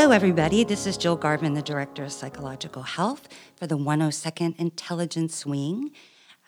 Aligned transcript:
Hello, 0.00 0.12
everybody. 0.12 0.62
This 0.62 0.86
is 0.86 0.96
Jill 0.96 1.16
Garvin, 1.16 1.54
the 1.54 1.60
Director 1.60 2.04
of 2.04 2.12
Psychological 2.12 2.82
Health 2.82 3.28
for 3.56 3.66
the 3.66 3.76
102nd 3.76 4.56
Intelligence 4.56 5.44
Wing. 5.44 5.90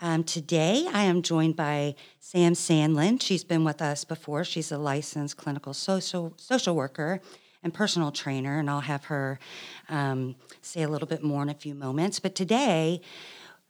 Um, 0.01 0.23
today, 0.23 0.87
I 0.93 1.03
am 1.03 1.21
joined 1.21 1.57
by 1.57 1.97
Sam 2.21 2.53
Sandlin. 2.53 3.21
She's 3.21 3.43
been 3.43 3.65
with 3.65 3.83
us 3.83 4.05
before. 4.05 4.45
She's 4.45 4.71
a 4.71 4.79
licensed 4.79 5.37
clinical 5.37 5.75
social, 5.75 6.33
social 6.37 6.77
worker 6.77 7.21
and 7.65 7.75
personal 7.75 8.13
trainer, 8.13 8.61
and 8.61 8.71
I'll 8.71 8.83
have 8.83 9.07
her 9.07 9.41
um, 9.89 10.37
say 10.63 10.83
a 10.83 10.89
little 10.89 11.09
bit 11.09 11.25
more 11.25 11.43
in 11.43 11.49
a 11.49 11.55
few 11.55 11.75
moments. 11.75 12.21
But 12.21 12.37
today, 12.37 13.01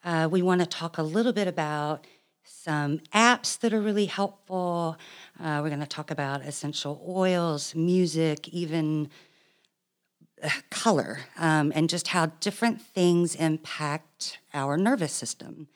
uh, 0.05 0.29
we 0.31 0.43
want 0.43 0.61
to 0.61 0.67
talk 0.67 0.99
a 0.99 1.03
little 1.03 1.33
bit 1.33 1.49
about 1.49 2.07
some 2.45 2.99
apps 3.15 3.59
that 3.61 3.73
are 3.73 3.81
really 3.81 4.07
helpful. 4.07 4.99
Uh, 5.43 5.61
we're 5.63 5.71
going 5.71 5.81
to 5.81 5.87
talk 5.87 6.11
about 6.11 6.43
essential 6.43 7.03
oils, 7.09 7.75
music, 7.75 8.47
even 8.49 9.09
color, 10.71 11.21
um, 11.39 11.73
and 11.75 11.89
just 11.89 12.09
how 12.09 12.27
different 12.41 12.81
things 12.81 13.35
impact 13.35 14.39
our 14.55 14.77
nervous 14.77 15.13
system. 15.13 15.69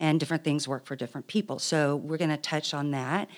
And 0.00 0.18
different 0.18 0.42
things 0.42 0.66
work 0.66 0.84
for 0.84 0.96
different 0.96 1.28
people. 1.28 1.60
So, 1.60 1.94
we're 1.94 2.16
going 2.16 2.30
to 2.30 2.36
touch 2.36 2.74
on 2.74 2.90
that. 2.90 3.28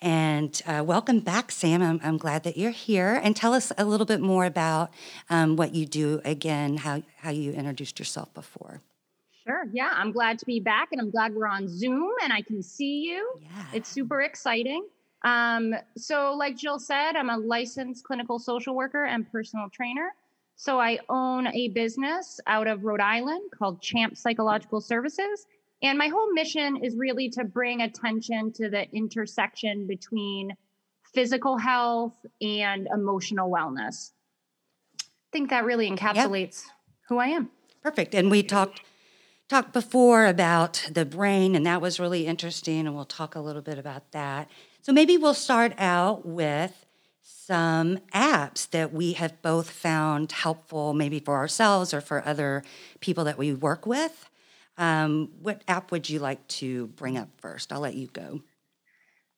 And 0.00 0.62
uh, 0.68 0.84
welcome 0.86 1.18
back, 1.18 1.50
Sam. 1.50 1.82
I'm, 1.82 2.00
I'm, 2.04 2.16
glad 2.16 2.44
that 2.44 2.56
you're 2.56 2.70
here. 2.70 3.20
And 3.24 3.34
tell 3.34 3.52
us 3.52 3.72
a 3.76 3.84
little 3.84 4.06
bit 4.06 4.20
more 4.20 4.44
about 4.44 4.90
um, 5.30 5.56
what 5.56 5.74
you 5.74 5.84
do 5.84 6.20
again, 6.24 6.76
how, 6.76 7.02
how 7.16 7.30
you 7.30 7.52
introduced 7.52 7.98
yourself 7.98 8.32
before. 8.34 8.80
Sure. 9.44 9.64
Yeah, 9.72 9.90
I'm 9.92 10.12
glad 10.12 10.38
to 10.38 10.46
be 10.46 10.60
back 10.60 10.90
and 10.92 11.00
I'm 11.00 11.10
glad 11.10 11.34
we're 11.34 11.48
on 11.48 11.68
Zoom 11.68 12.12
and 12.22 12.32
I 12.32 12.42
can 12.42 12.62
see 12.62 13.00
you. 13.00 13.28
Yeah. 13.40 13.64
It's 13.74 13.88
super 13.88 14.20
exciting. 14.20 14.86
Um, 15.24 15.74
so, 15.96 16.34
like 16.34 16.56
Jill 16.56 16.78
said, 16.78 17.16
I'm 17.16 17.30
a 17.30 17.36
licensed 17.36 18.04
clinical 18.04 18.38
social 18.38 18.74
worker 18.74 19.04
and 19.04 19.30
personal 19.30 19.68
trainer. 19.70 20.10
So, 20.56 20.78
I 20.80 20.98
own 21.08 21.48
a 21.48 21.68
business 21.68 22.40
out 22.46 22.66
of 22.66 22.84
Rhode 22.84 23.00
Island 23.00 23.50
called 23.56 23.82
Champ 23.82 24.16
Psychological 24.16 24.80
Services. 24.80 25.46
And 25.82 25.98
my 25.98 26.06
whole 26.08 26.32
mission 26.32 26.76
is 26.84 26.96
really 26.96 27.28
to 27.30 27.44
bring 27.44 27.80
attention 27.80 28.52
to 28.52 28.70
the 28.70 28.88
intersection 28.92 29.86
between 29.86 30.56
physical 31.12 31.58
health 31.58 32.14
and 32.40 32.88
emotional 32.94 33.50
wellness. 33.50 34.12
I 35.00 35.04
think 35.32 35.50
that 35.50 35.64
really 35.64 35.90
encapsulates 35.90 36.64
yep. 36.64 36.74
who 37.08 37.18
I 37.18 37.26
am. 37.28 37.50
Perfect. 37.82 38.14
And 38.14 38.30
we 38.30 38.42
talked 38.42 38.82
talked 39.48 39.72
before 39.72 40.26
about 40.26 40.88
the 40.90 41.04
brain, 41.04 41.54
and 41.54 41.66
that 41.66 41.80
was 41.82 42.00
really 42.00 42.26
interesting, 42.26 42.86
and 42.86 42.94
we'll 42.94 43.04
talk 43.04 43.34
a 43.34 43.40
little 43.40 43.60
bit 43.60 43.78
about 43.78 44.12
that. 44.12 44.48
So 44.80 44.92
maybe 44.92 45.18
we'll 45.18 45.34
start 45.34 45.74
out 45.76 46.24
with 46.24 46.86
some 47.22 47.98
apps 48.12 48.68
that 48.70 48.92
we 48.92 49.12
have 49.12 49.40
both 49.42 49.70
found 49.70 50.32
helpful, 50.32 50.92
maybe 50.92 51.20
for 51.20 51.36
ourselves 51.36 51.94
or 51.94 52.00
for 52.00 52.26
other 52.26 52.62
people 53.00 53.24
that 53.24 53.38
we 53.38 53.54
work 53.54 53.86
with. 53.86 54.28
Um, 54.76 55.30
what 55.40 55.62
app 55.68 55.92
would 55.92 56.08
you 56.08 56.18
like 56.18 56.46
to 56.48 56.88
bring 56.88 57.16
up 57.16 57.28
first? 57.40 57.72
I'll 57.72 57.80
let 57.80 57.94
you 57.94 58.08
go. 58.08 58.40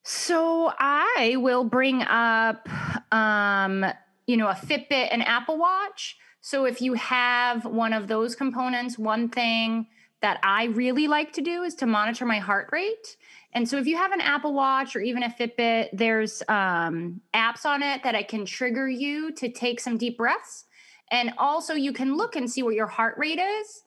So 0.02 0.72
I 0.78 1.36
will 1.38 1.64
bring 1.64 2.02
up, 2.02 2.68
um, 3.12 3.84
you 4.26 4.36
know, 4.36 4.48
a 4.48 4.54
Fitbit 4.54 5.08
and 5.10 5.22
Apple 5.22 5.58
Watch. 5.58 6.16
So 6.40 6.66
if 6.66 6.80
you 6.80 6.94
have 6.94 7.64
one 7.64 7.92
of 7.92 8.06
those 8.08 8.34
components, 8.34 8.98
one 8.98 9.28
thing 9.28 9.86
that 10.24 10.40
I 10.42 10.64
really 10.64 11.06
like 11.06 11.34
to 11.34 11.42
do 11.42 11.64
is 11.64 11.74
to 11.74 11.86
monitor 11.86 12.24
my 12.24 12.38
heart 12.38 12.70
rate. 12.72 13.18
And 13.52 13.68
so 13.68 13.76
if 13.76 13.86
you 13.86 13.98
have 13.98 14.10
an 14.10 14.22
Apple 14.22 14.54
Watch 14.54 14.96
or 14.96 15.00
even 15.00 15.22
a 15.22 15.28
Fitbit, 15.28 15.90
there's 15.92 16.42
um, 16.48 17.20
apps 17.34 17.66
on 17.66 17.82
it 17.82 18.02
that 18.04 18.14
I 18.14 18.22
can 18.22 18.46
trigger 18.46 18.88
you 18.88 19.32
to 19.32 19.50
take 19.50 19.80
some 19.80 19.98
deep 19.98 20.16
breaths. 20.16 20.64
And 21.10 21.34
also 21.36 21.74
you 21.74 21.92
can 21.92 22.16
look 22.16 22.36
and 22.36 22.50
see 22.50 22.62
what 22.62 22.74
your 22.74 22.86
heart 22.86 23.16
rate 23.18 23.38
is. 23.38 23.82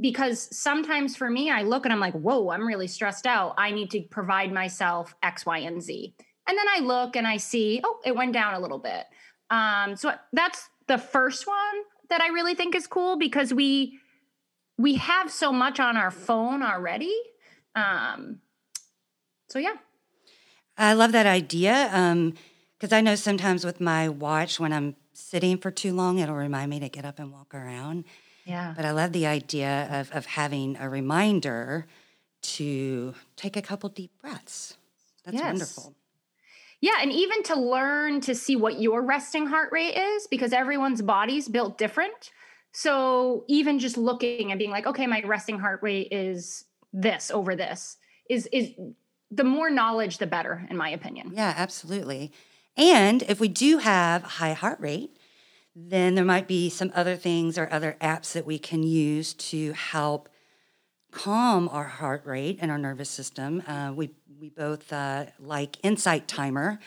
Because 0.00 0.48
sometimes 0.56 1.16
for 1.16 1.28
me, 1.28 1.50
I 1.50 1.62
look 1.62 1.84
and 1.84 1.92
I'm 1.92 1.98
like, 1.98 2.14
whoa, 2.14 2.50
I'm 2.50 2.64
really 2.64 2.86
stressed 2.86 3.26
out. 3.26 3.54
I 3.58 3.72
need 3.72 3.90
to 3.90 4.02
provide 4.02 4.52
myself 4.52 5.16
X, 5.24 5.44
Y, 5.44 5.58
and 5.58 5.82
Z. 5.82 6.14
And 6.46 6.56
then 6.56 6.66
I 6.68 6.78
look 6.78 7.16
and 7.16 7.26
I 7.26 7.36
see, 7.36 7.80
oh, 7.82 7.98
it 8.04 8.14
went 8.14 8.32
down 8.32 8.54
a 8.54 8.60
little 8.60 8.78
bit. 8.78 9.06
Um, 9.50 9.96
so 9.96 10.12
that's 10.32 10.68
the 10.86 10.98
first 10.98 11.48
one 11.48 11.82
that 12.10 12.20
I 12.20 12.28
really 12.28 12.54
think 12.54 12.76
is 12.76 12.86
cool 12.86 13.18
because 13.18 13.52
we 13.52 13.98
we 14.78 14.94
have 14.94 15.30
so 15.30 15.52
much 15.52 15.80
on 15.80 15.96
our 15.96 16.10
phone 16.10 16.62
already. 16.62 17.14
Um, 17.74 18.40
so 19.48 19.58
yeah. 19.58 19.74
I 20.78 20.92
love 20.92 21.12
that 21.12 21.26
idea 21.26 21.88
because 22.78 22.92
um, 22.92 22.96
I 22.96 23.00
know 23.00 23.16
sometimes 23.16 23.64
with 23.64 23.80
my 23.80 24.08
watch, 24.08 24.60
when 24.60 24.72
I'm 24.72 24.94
sitting 25.12 25.58
for 25.58 25.72
too 25.72 25.92
long, 25.92 26.20
it'll 26.20 26.36
remind 26.36 26.70
me 26.70 26.78
to 26.80 26.88
get 26.88 27.04
up 27.04 27.18
and 27.18 27.32
walk 27.32 27.52
around. 27.52 28.04
Yeah. 28.44 28.72
But 28.76 28.84
I 28.84 28.92
love 28.92 29.12
the 29.12 29.26
idea 29.26 29.88
of, 29.90 30.12
of 30.12 30.26
having 30.26 30.76
a 30.76 30.88
reminder 30.88 31.86
to 32.40 33.14
take 33.36 33.56
a 33.56 33.62
couple 33.62 33.88
deep 33.88 34.12
breaths. 34.22 34.76
That's 35.24 35.36
yes. 35.36 35.44
wonderful. 35.44 35.94
Yeah, 36.80 36.92
and 37.02 37.10
even 37.10 37.42
to 37.44 37.58
learn 37.58 38.20
to 38.20 38.36
see 38.36 38.54
what 38.54 38.80
your 38.80 39.02
resting 39.02 39.46
heart 39.46 39.70
rate 39.72 39.96
is 39.96 40.28
because 40.28 40.52
everyone's 40.52 41.02
body's 41.02 41.48
built 41.48 41.76
different. 41.76 42.30
So 42.78 43.42
even 43.48 43.80
just 43.80 43.98
looking 43.98 44.52
and 44.52 44.58
being 44.58 44.70
like, 44.70 44.86
okay, 44.86 45.08
my 45.08 45.20
resting 45.22 45.58
heart 45.58 45.80
rate 45.82 46.12
is 46.12 46.64
this 46.92 47.28
over 47.28 47.56
this 47.56 47.96
is 48.30 48.48
is 48.52 48.70
the 49.32 49.42
more 49.42 49.68
knowledge 49.68 50.18
the 50.18 50.28
better 50.28 50.64
in 50.70 50.76
my 50.76 50.90
opinion. 50.90 51.32
Yeah, 51.34 51.52
absolutely. 51.56 52.30
And 52.76 53.22
if 53.22 53.40
we 53.40 53.48
do 53.48 53.78
have 53.78 54.22
high 54.22 54.52
heart 54.52 54.78
rate, 54.78 55.16
then 55.74 56.14
there 56.14 56.24
might 56.24 56.46
be 56.46 56.70
some 56.70 56.92
other 56.94 57.16
things 57.16 57.58
or 57.58 57.68
other 57.72 57.96
apps 58.00 58.30
that 58.34 58.46
we 58.46 58.60
can 58.60 58.84
use 58.84 59.34
to 59.34 59.72
help 59.72 60.28
calm 61.10 61.68
our 61.70 61.88
heart 61.88 62.24
rate 62.24 62.58
and 62.60 62.70
our 62.70 62.78
nervous 62.78 63.10
system. 63.10 63.60
Uh, 63.66 63.92
we 63.92 64.10
we 64.38 64.50
both 64.50 64.92
uh, 64.92 65.26
like 65.40 65.78
Insight 65.82 66.28
Timer, 66.28 66.78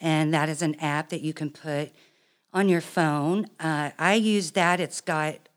and 0.00 0.32
that 0.32 0.48
is 0.48 0.62
an 0.62 0.74
app 0.76 1.10
that 1.10 1.20
you 1.20 1.34
can 1.34 1.50
put 1.50 1.92
on 2.54 2.68
your 2.68 2.80
phone. 2.80 3.46
Uh, 3.58 3.90
I 3.98 4.14
use 4.14 4.52
that. 4.52 4.80
It's 4.80 5.00
got 5.00 5.48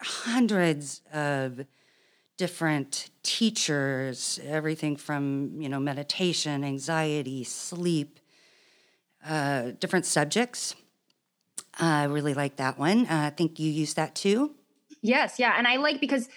hundreds 0.00 1.00
of 1.12 1.64
different 2.36 3.08
teachers, 3.22 4.38
everything 4.44 4.96
from 4.96 5.52
you 5.58 5.68
know 5.68 5.80
meditation, 5.80 6.64
anxiety, 6.64 7.44
sleep, 7.44 8.18
uh, 9.26 9.70
different 9.80 10.04
subjects. 10.04 10.74
I 11.78 12.04
really 12.04 12.34
like 12.34 12.56
that 12.56 12.78
one. 12.78 13.06
Uh, 13.06 13.26
I 13.26 13.30
think 13.30 13.58
you 13.58 13.70
use 13.70 13.94
that 13.94 14.14
too. 14.14 14.54
Yes, 15.02 15.38
yeah, 15.38 15.54
and 15.56 15.66
I 15.66 15.76
like 15.76 16.00
because 16.00 16.28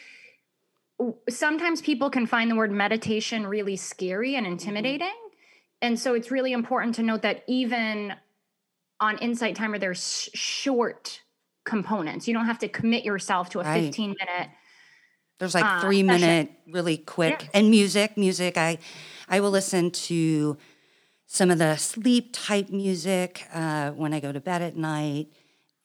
sometimes 1.29 1.81
people 1.81 2.09
can 2.09 2.27
find 2.27 2.51
the 2.51 2.55
word 2.55 2.71
meditation 2.71 3.47
really 3.47 3.75
scary 3.75 4.35
and 4.35 4.45
intimidating. 4.45 5.07
Mm-hmm. 5.07 5.25
And 5.81 5.99
so 5.99 6.13
it's 6.13 6.29
really 6.29 6.51
important 6.51 6.95
to 6.95 7.03
note 7.03 7.21
that 7.21 7.43
even 7.47 8.13
on 8.99 9.17
Insight 9.19 9.55
Timer, 9.55 9.77
there's 9.77 10.29
short 10.33 11.21
components. 11.63 12.27
You 12.27 12.33
don't 12.33 12.45
have 12.45 12.59
to 12.59 12.67
commit 12.67 13.03
yourself 13.03 13.49
to 13.51 13.59
a 13.59 13.63
right. 13.63 13.85
15 13.85 14.15
minute. 14.19 14.49
There's 15.37 15.53
like 15.53 15.63
uh, 15.63 15.81
three 15.81 16.03
minute, 16.03 16.51
really 16.67 16.97
quick, 16.97 17.43
yeah. 17.43 17.59
and 17.59 17.69
music. 17.69 18.17
Music. 18.17 18.57
I, 18.57 18.77
I 19.29 19.39
will 19.39 19.51
listen 19.51 19.91
to 19.91 20.57
some 21.27 21.49
of 21.49 21.59
the 21.59 21.77
sleep 21.77 22.31
type 22.33 22.69
music 22.69 23.45
uh, 23.53 23.91
when 23.91 24.13
I 24.13 24.19
go 24.19 24.31
to 24.33 24.41
bed 24.41 24.61
at 24.61 24.75
night, 24.75 25.27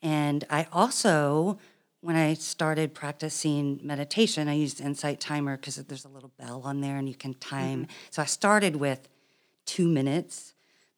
and 0.03 0.45
I 0.51 0.67
also, 0.73 1.59
when 2.01 2.17
I 2.17 2.35
started 2.35 2.95
practicing 2.95 3.79
meditation, 3.83 4.49
I 4.49 4.55
used 4.55 4.81
Insight 4.81 5.21
Timer 5.21 5.57
because 5.57 5.77
there's 5.77 6.05
a 6.05 6.09
little 6.09 6.33
bell 6.37 6.63
on 6.65 6.81
there 6.81 6.97
and 6.97 7.09
you 7.09 7.15
can 7.15 7.34
time. 7.34 7.83
Mm-hmm. 7.83 7.93
So 8.10 8.22
I 8.22 8.25
started 8.25 8.77
with 8.77 9.09
two 9.67 9.87
minutes 9.87 10.53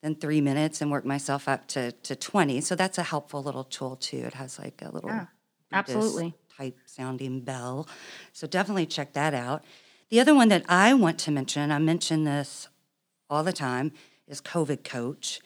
then 0.06 0.14
three 0.14 0.40
minutes 0.40 0.80
and 0.80 0.88
work 0.88 1.04
myself 1.04 1.48
up 1.48 1.66
to, 1.66 1.90
to 1.90 2.14
20. 2.14 2.60
So 2.60 2.76
that's 2.76 2.96
a 2.96 3.02
helpful 3.02 3.42
little 3.42 3.64
tool 3.64 3.96
too. 3.96 4.18
It 4.18 4.34
has 4.34 4.56
like 4.56 4.80
a 4.80 4.90
little 4.90 5.10
yeah, 5.10 5.26
absolutely 5.72 6.32
type 6.56 6.78
sounding 6.86 7.40
bell. 7.40 7.88
So 8.32 8.46
definitely 8.46 8.86
check 8.86 9.14
that 9.14 9.34
out. 9.34 9.64
The 10.10 10.20
other 10.20 10.32
one 10.32 10.48
that 10.50 10.64
I 10.68 10.94
want 10.94 11.18
to 11.20 11.32
mention, 11.32 11.72
I 11.72 11.78
mention 11.78 12.22
this 12.22 12.68
all 13.28 13.42
the 13.42 13.52
time, 13.52 13.90
is 14.28 14.40
COVID 14.40 14.84
Coach. 14.84 15.40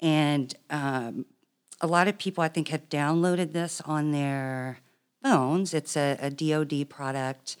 And 0.00 0.54
um, 0.68 1.24
a 1.80 1.86
lot 1.86 2.06
of 2.06 2.18
people, 2.18 2.44
I 2.44 2.48
think, 2.48 2.68
have 2.68 2.90
downloaded 2.90 3.52
this 3.52 3.80
on 3.86 4.12
their 4.12 4.80
phones. 5.22 5.72
It's 5.72 5.96
a, 5.96 6.18
a 6.20 6.28
DoD 6.28 6.86
product, 6.90 7.56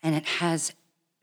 and 0.00 0.14
it 0.14 0.26
has 0.26 0.74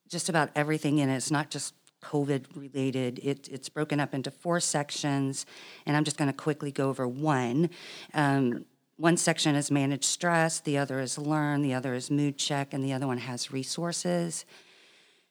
just 0.09 0.27
about 0.27 0.49
everything 0.53 0.97
in 0.97 1.07
it. 1.07 1.15
It's 1.15 1.31
not 1.31 1.49
just 1.49 1.73
COVID 2.01 2.45
related. 2.55 3.19
It, 3.19 3.47
it's 3.49 3.69
broken 3.69 3.99
up 3.99 4.13
into 4.13 4.31
four 4.31 4.59
sections, 4.59 5.45
and 5.85 5.95
I'm 5.97 6.03
just 6.03 6.17
going 6.17 6.29
to 6.29 6.37
quickly 6.37 6.71
go 6.71 6.89
over 6.89 7.07
one. 7.07 7.69
Um, 8.13 8.65
one 8.97 9.17
section 9.17 9.55
is 9.55 9.71
manage 9.71 10.03
stress, 10.03 10.59
the 10.59 10.77
other 10.77 10.99
is 10.99 11.17
learn, 11.17 11.61
the 11.61 11.73
other 11.73 11.93
is 11.93 12.11
mood 12.11 12.37
check, 12.37 12.73
and 12.73 12.83
the 12.83 12.93
other 12.93 13.07
one 13.07 13.19
has 13.19 13.51
resources. 13.51 14.45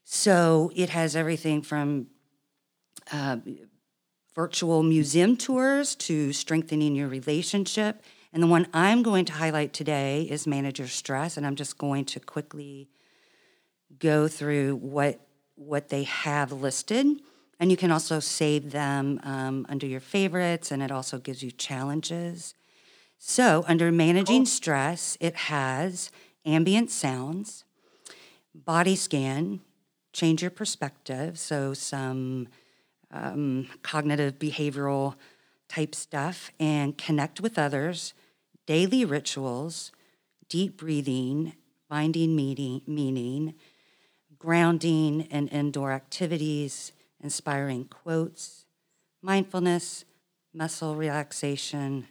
So 0.04 0.72
it 0.74 0.88
has 0.88 1.14
everything 1.14 1.60
from 1.60 2.06
uh, 3.12 3.36
virtual 4.34 4.82
museum 4.82 5.36
tours 5.36 5.94
to 5.96 6.32
strengthening 6.32 6.94
your 6.94 7.08
relationship. 7.08 8.02
And 8.32 8.42
the 8.42 8.46
one 8.46 8.68
I'm 8.72 9.02
going 9.02 9.24
to 9.26 9.32
highlight 9.32 9.72
today 9.72 10.22
is 10.22 10.46
manage 10.46 10.78
your 10.78 10.88
stress. 10.88 11.36
And 11.36 11.46
I'm 11.46 11.56
just 11.56 11.76
going 11.76 12.04
to 12.06 12.20
quickly 12.20 12.88
go 13.98 14.28
through 14.28 14.76
what 14.76 15.27
what 15.58 15.88
they 15.88 16.04
have 16.04 16.52
listed. 16.52 17.20
And 17.60 17.70
you 17.70 17.76
can 17.76 17.90
also 17.90 18.20
save 18.20 18.70
them 18.70 19.20
um, 19.24 19.66
under 19.68 19.86
your 19.86 20.00
favorites, 20.00 20.70
and 20.70 20.82
it 20.82 20.92
also 20.92 21.18
gives 21.18 21.42
you 21.42 21.50
challenges. 21.50 22.54
So, 23.18 23.64
under 23.66 23.90
managing 23.90 24.42
cool. 24.42 24.46
stress, 24.46 25.18
it 25.20 25.34
has 25.34 26.12
ambient 26.46 26.90
sounds, 26.90 27.64
body 28.54 28.94
scan, 28.94 29.60
change 30.12 30.40
your 30.40 30.52
perspective. 30.52 31.36
So, 31.36 31.74
some 31.74 32.46
um, 33.10 33.66
cognitive 33.82 34.38
behavioral 34.38 35.16
type 35.68 35.96
stuff, 35.96 36.52
and 36.60 36.96
connect 36.96 37.40
with 37.40 37.58
others, 37.58 38.14
daily 38.66 39.04
rituals, 39.04 39.90
deep 40.48 40.76
breathing, 40.76 41.54
finding 41.88 42.36
meaning, 42.36 42.82
meaning 42.86 43.54
grounding 44.38 45.26
and 45.30 45.50
indoor 45.50 45.92
activities, 45.92 46.92
inspiring 47.22 47.84
quotes, 47.84 48.64
mindfulness, 49.22 50.04
muscle 50.54 50.94
relaxation, 50.94 52.06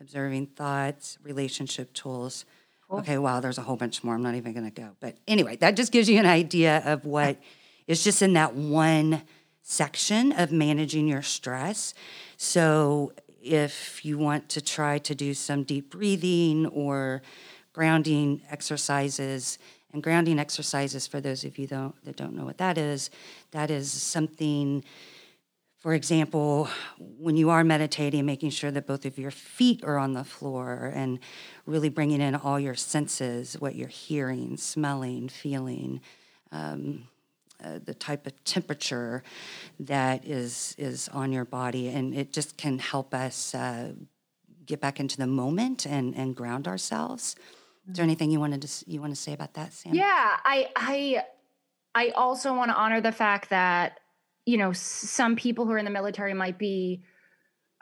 observing 0.00 0.46
thoughts, 0.46 1.18
relationship 1.22 1.92
tools. 1.92 2.44
Cool. 2.88 3.00
Okay, 3.00 3.18
wow, 3.18 3.40
there's 3.40 3.58
a 3.58 3.62
whole 3.62 3.76
bunch 3.76 4.04
more. 4.04 4.14
I'm 4.14 4.22
not 4.22 4.34
even 4.34 4.52
going 4.52 4.70
to 4.70 4.80
go. 4.80 4.90
But 5.00 5.16
anyway, 5.26 5.56
that 5.56 5.76
just 5.76 5.92
gives 5.92 6.08
you 6.08 6.18
an 6.18 6.26
idea 6.26 6.82
of 6.84 7.04
what 7.04 7.38
is 7.86 8.04
just 8.04 8.22
in 8.22 8.34
that 8.34 8.54
one 8.54 9.22
section 9.62 10.32
of 10.32 10.52
managing 10.52 11.08
your 11.08 11.22
stress. 11.22 11.94
So 12.36 13.12
if 13.42 14.04
you 14.04 14.18
want 14.18 14.48
to 14.50 14.60
try 14.60 14.98
to 14.98 15.14
do 15.14 15.34
some 15.34 15.64
deep 15.64 15.90
breathing 15.90 16.66
or 16.66 17.22
grounding 17.72 18.42
exercises, 18.48 19.58
and 19.92 20.02
grounding 20.02 20.38
exercises, 20.38 21.06
for 21.06 21.20
those 21.20 21.44
of 21.44 21.58
you 21.58 21.66
that 21.66 22.16
don't 22.16 22.34
know 22.34 22.44
what 22.44 22.58
that 22.58 22.76
is, 22.76 23.10
that 23.52 23.70
is 23.70 23.90
something, 23.90 24.84
for 25.78 25.94
example, 25.94 26.68
when 26.98 27.36
you 27.36 27.50
are 27.50 27.64
meditating, 27.64 28.26
making 28.26 28.50
sure 28.50 28.70
that 28.70 28.86
both 28.86 29.04
of 29.04 29.18
your 29.18 29.30
feet 29.30 29.82
are 29.84 29.98
on 29.98 30.12
the 30.12 30.24
floor 30.24 30.92
and 30.94 31.18
really 31.64 31.88
bringing 31.88 32.20
in 32.20 32.34
all 32.34 32.58
your 32.60 32.74
senses, 32.74 33.54
what 33.60 33.74
you're 33.74 33.88
hearing, 33.88 34.56
smelling, 34.56 35.28
feeling. 35.28 36.00
Um, 36.52 37.08
uh, 37.64 37.78
the 37.82 37.94
type 37.94 38.26
of 38.26 38.44
temperature 38.44 39.22
that 39.80 40.26
is 40.26 40.74
is 40.76 41.08
on 41.08 41.32
your 41.32 41.46
body, 41.46 41.88
and 41.88 42.14
it 42.14 42.30
just 42.30 42.58
can 42.58 42.78
help 42.78 43.14
us 43.14 43.54
uh, 43.54 43.92
get 44.66 44.78
back 44.78 45.00
into 45.00 45.16
the 45.16 45.26
moment 45.26 45.86
and 45.86 46.14
and 46.14 46.36
ground 46.36 46.68
ourselves. 46.68 47.34
Is 47.88 47.96
there 47.96 48.04
anything 48.04 48.30
you 48.30 48.40
wanted 48.40 48.62
to 48.62 48.90
you 48.90 49.00
want 49.00 49.14
to 49.14 49.20
say 49.20 49.32
about 49.32 49.54
that, 49.54 49.72
Sam? 49.72 49.94
Yeah, 49.94 50.04
I 50.44 50.68
I 50.74 51.24
I 51.94 52.08
also 52.10 52.54
want 52.54 52.70
to 52.70 52.76
honor 52.76 53.00
the 53.00 53.12
fact 53.12 53.50
that 53.50 54.00
you 54.44 54.56
know 54.56 54.72
some 54.72 55.36
people 55.36 55.66
who 55.66 55.72
are 55.72 55.78
in 55.78 55.84
the 55.84 55.90
military 55.90 56.34
might 56.34 56.58
be 56.58 57.02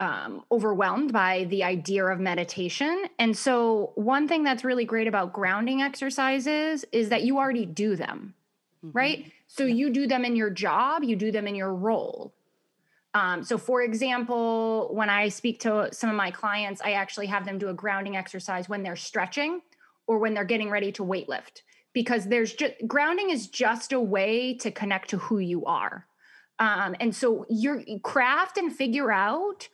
um, 0.01 0.45
overwhelmed 0.51 1.13
by 1.13 1.45
the 1.45 1.65
idea 1.65 2.05
of 2.05 2.19
meditation. 2.19 3.07
And 3.19 3.37
so, 3.37 3.93
one 3.95 4.29
thing 4.29 4.43
that's 4.43 4.65
really 4.65 4.85
great 4.85 5.07
about 5.07 5.33
grounding 5.33 5.83
exercises 5.83 6.85
is 6.93 7.11
that 7.11 7.23
you 7.23 7.39
already 7.39 7.65
do 7.65 7.97
them, 7.97 8.35
mm-hmm. 8.85 8.97
right? 8.97 9.33
So, 9.47 9.65
you 9.65 9.91
do 9.91 10.07
them 10.07 10.25
in 10.25 10.37
your 10.37 10.51
job, 10.51 11.05
you 11.05 11.17
do 11.17 11.31
them 11.31 11.47
in 11.47 11.55
your 11.55 11.73
role. 11.73 12.35
Um, 13.15 13.45
so, 13.45 13.57
for 13.57 13.83
example, 13.83 14.91
when 14.93 15.09
I 15.09 15.29
speak 15.29 15.61
to 15.61 15.89
some 15.93 16.11
of 16.11 16.17
my 16.17 16.33
clients, 16.33 16.83
I 16.85 16.93
actually 16.93 17.27
have 17.27 17.45
them 17.45 17.59
do 17.59 17.69
a 17.69 17.75
grounding 17.75 18.17
exercise 18.17 18.69
when 18.69 18.83
they're 18.83 18.97
stretching 18.97 19.61
or 20.07 20.19
when 20.19 20.35
they're 20.35 20.45
getting 20.45 20.71
ready 20.71 20.93
to 20.93 21.05
weightlift 21.05 21.63
because 21.93 22.27
there's 22.27 22.53
just 22.53 22.75
grounding 22.87 23.31
is 23.31 23.49
just 23.49 23.93
a 23.93 24.01
way 24.01 24.55
to 24.55 24.71
connect 24.71 25.11
to 25.11 25.19
who 25.19 25.39
you 25.39 25.65
are 25.65 26.07
um, 26.59 26.95
and 27.01 27.15
so 27.15 27.45
you're 27.49 27.83
craft 28.03 28.59
and 28.59 28.75
figure 28.75 29.11
out 29.11 29.69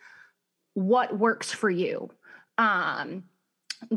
what 0.74 1.18
works 1.18 1.52
for 1.52 1.70
you 1.70 2.10
um, 2.58 3.24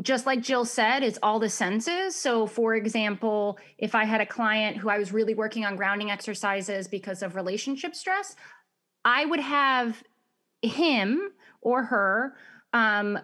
just 0.00 0.26
like 0.26 0.40
Jill 0.40 0.64
said, 0.64 1.02
it's 1.02 1.18
all 1.22 1.38
the 1.38 1.48
senses. 1.48 2.16
So, 2.16 2.46
for 2.46 2.74
example, 2.74 3.58
if 3.78 3.94
I 3.94 4.04
had 4.04 4.20
a 4.20 4.26
client 4.26 4.78
who 4.78 4.88
I 4.88 4.98
was 4.98 5.12
really 5.12 5.34
working 5.34 5.64
on 5.64 5.76
grounding 5.76 6.10
exercises 6.10 6.88
because 6.88 7.22
of 7.22 7.36
relationship 7.36 7.94
stress, 7.94 8.34
I 9.04 9.26
would 9.26 9.40
have 9.40 10.02
him 10.62 11.30
or 11.60 11.84
her 11.84 12.36
um, 12.72 13.18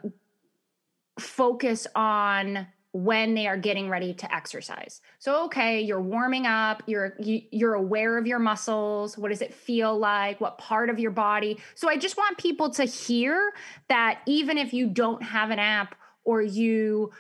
focus 1.19 1.87
on 1.95 2.67
when 2.93 3.35
they 3.35 3.47
are 3.47 3.57
getting 3.57 3.89
ready 3.89 4.13
to 4.15 4.35
exercise. 4.35 5.01
So 5.19 5.45
okay, 5.45 5.81
you're 5.81 6.01
warming 6.01 6.47
up, 6.47 6.83
you're 6.87 7.15
you, 7.21 7.43
you're 7.51 7.75
aware 7.75 8.19
of 8.19 8.27
your 8.27 8.39
muscles, 8.39 9.17
what 9.17 9.29
does 9.29 9.43
it 9.43 9.55
feel 9.55 9.97
like, 9.97 10.41
what 10.41 10.59
part 10.59 10.91
of 10.91 10.99
your 10.99 11.13
body. 11.13 11.59
So 11.75 11.89
I 11.89 11.97
just 11.97 12.17
want 12.17 12.37
people 12.39 12.71
to 12.71 12.85
hear 12.85 13.53
that 13.89 14.21
even 14.27 14.59
if 14.59 14.73
you 14.75 14.89
don't 14.89 15.23
have 15.23 15.51
an 15.51 15.59
app 15.59 15.95
or 16.25 16.43
you 16.43 17.13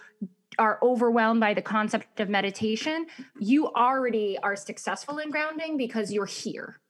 are 0.59 0.79
overwhelmed 0.83 1.41
by 1.41 1.55
the 1.55 1.63
concept 1.63 2.19
of 2.21 2.29
meditation, 2.29 3.07
you 3.39 3.69
already 3.69 4.37
are 4.43 4.57
successful 4.57 5.19
in 5.19 5.31
grounding 5.31 5.77
because 5.77 6.13
you're 6.13 6.27
here. 6.27 6.81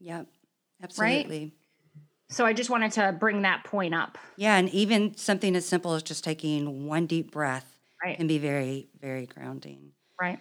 Yep. 0.00 0.26
Absolutely. 0.82 1.38
Right? 1.38 1.52
So 2.30 2.46
I 2.46 2.52
just 2.52 2.70
wanted 2.70 2.92
to 2.92 3.12
bring 3.12 3.42
that 3.42 3.64
point 3.64 3.94
up. 3.94 4.16
Yeah, 4.36 4.56
and 4.56 4.70
even 4.70 5.16
something 5.16 5.54
as 5.56 5.66
simple 5.66 5.94
as 5.94 6.02
just 6.02 6.24
taking 6.24 6.86
one 6.86 7.06
deep 7.06 7.32
breath 7.32 7.79
right. 8.02 8.16
can 8.16 8.26
be 8.26 8.38
very, 8.38 8.88
very 9.00 9.26
grounding. 9.26 9.92
Right. 10.20 10.40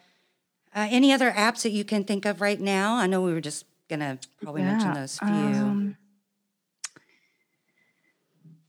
Uh, 0.75 0.87
any 0.89 1.11
other 1.13 1.31
apps 1.31 1.63
that 1.63 1.71
you 1.71 1.83
can 1.83 2.03
think 2.03 2.25
of 2.25 2.41
right 2.41 2.59
now? 2.59 2.95
I 2.95 3.07
know 3.07 3.21
we 3.21 3.33
were 3.33 3.41
just 3.41 3.65
going 3.89 4.01
to 4.01 4.19
probably 4.41 4.61
yeah. 4.61 4.71
mention 4.71 4.93
those 4.93 5.17
few. 5.17 5.27
Um, 5.27 5.97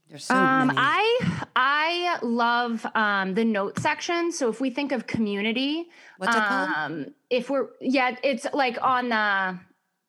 There's 0.08 0.24
so 0.24 0.34
um, 0.34 0.68
many. 0.68 0.78
I 0.80 1.44
I 1.54 2.18
love 2.22 2.84
um, 2.94 3.34
the 3.34 3.44
note 3.44 3.78
section. 3.78 4.32
So 4.32 4.48
if 4.48 4.60
we 4.60 4.70
think 4.70 4.92
of 4.92 5.06
community, 5.06 5.88
what's 6.18 6.34
it 6.34 6.42
called? 6.42 6.70
Um, 6.76 7.14
if 7.28 7.50
we're 7.50 7.68
yeah, 7.80 8.16
it's 8.24 8.46
like 8.52 8.78
on 8.82 9.10
the 9.10 9.58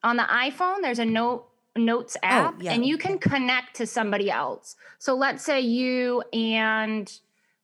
on 0.03 0.17
the 0.17 0.23
iPhone. 0.23 0.81
There's 0.81 0.99
a 0.99 1.05
note 1.05 1.47
notes 1.75 2.17
oh, 2.23 2.27
app, 2.27 2.55
oh, 2.57 2.63
yeah. 2.63 2.73
and 2.73 2.85
you 2.85 2.97
can 2.97 3.19
connect 3.19 3.75
to 3.75 3.85
somebody 3.85 4.31
else. 4.31 4.75
So 4.97 5.13
let's 5.13 5.43
say 5.43 5.61
you 5.61 6.23
and 6.33 7.11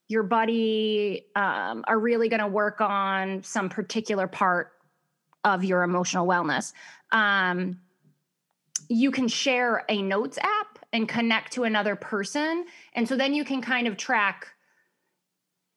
your 0.07 0.23
buddy 0.23 1.25
um, 1.35 1.83
are 1.87 1.99
really 1.99 2.29
going 2.29 2.39
to 2.39 2.47
work 2.47 2.81
on 2.81 3.43
some 3.43 3.69
particular 3.69 4.27
part 4.27 4.71
of 5.43 5.63
your 5.63 5.83
emotional 5.83 6.25
wellness, 6.25 6.73
um, 7.11 7.79
you 8.89 9.11
can 9.11 9.27
share 9.27 9.83
a 9.89 10.01
notes 10.01 10.37
app 10.37 10.79
and 10.93 11.09
connect 11.09 11.53
to 11.53 11.63
another 11.63 11.95
person. 11.95 12.65
And 12.93 13.07
so 13.07 13.15
then 13.17 13.33
you 13.33 13.43
can 13.43 13.61
kind 13.61 13.87
of 13.87 13.97
track 13.97 14.47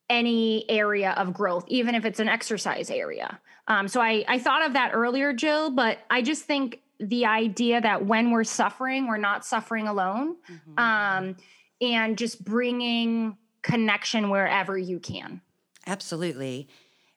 any 0.09 0.69
area 0.69 1.13
of 1.13 1.33
growth, 1.33 1.65
even 1.69 1.95
if 1.95 2.05
it's 2.05 2.21
an 2.21 2.29
exercise 2.29 2.91
area. 2.91 3.41
Um, 3.69 3.89
so 3.89 4.01
I, 4.01 4.25
I 4.27 4.39
thought 4.39 4.67
of 4.67 4.73
that 4.73 4.91
earlier, 4.93 5.33
Jill, 5.33 5.71
but 5.71 5.99
I 6.11 6.23
just 6.23 6.45
think 6.45 6.81
the 6.99 7.27
idea 7.27 7.81
that 7.81 8.05
when 8.05 8.31
we're 8.31 8.45
suffering, 8.45 9.07
we're 9.07 9.17
not 9.17 9.45
suffering 9.45 9.89
alone. 9.89 10.37
Mm-hmm. 10.51 10.79
Um, 10.79 11.37
and 11.81 12.19
just 12.19 12.45
bringing 12.45 13.37
connection 13.63 14.31
wherever 14.31 14.77
you 14.77 14.99
can. 14.99 15.41
Absolutely. 15.87 16.69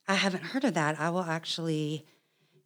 I 0.08 0.16
haven't 0.16 0.44
heard 0.44 0.64
of 0.64 0.74
that. 0.74 1.00
I 1.00 1.10
will 1.10 1.24
actually 1.24 2.06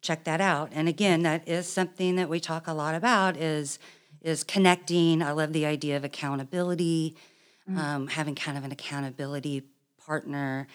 check 0.00 0.24
that 0.24 0.40
out. 0.40 0.70
And 0.72 0.88
again, 0.88 1.22
that 1.22 1.48
is 1.48 1.66
something 1.66 2.16
that 2.16 2.28
we 2.28 2.40
talk 2.40 2.66
a 2.66 2.72
lot 2.72 2.94
about 2.94 3.36
is 3.36 3.78
is 4.20 4.42
connecting. 4.42 5.22
I 5.22 5.30
love 5.30 5.52
the 5.52 5.64
idea 5.64 5.96
of 5.96 6.02
accountability, 6.02 7.16
mm-hmm. 7.68 7.78
um, 7.78 8.06
having 8.08 8.34
kind 8.34 8.58
of 8.58 8.64
an 8.64 8.72
accountability 8.72 9.62
partner. 10.04 10.66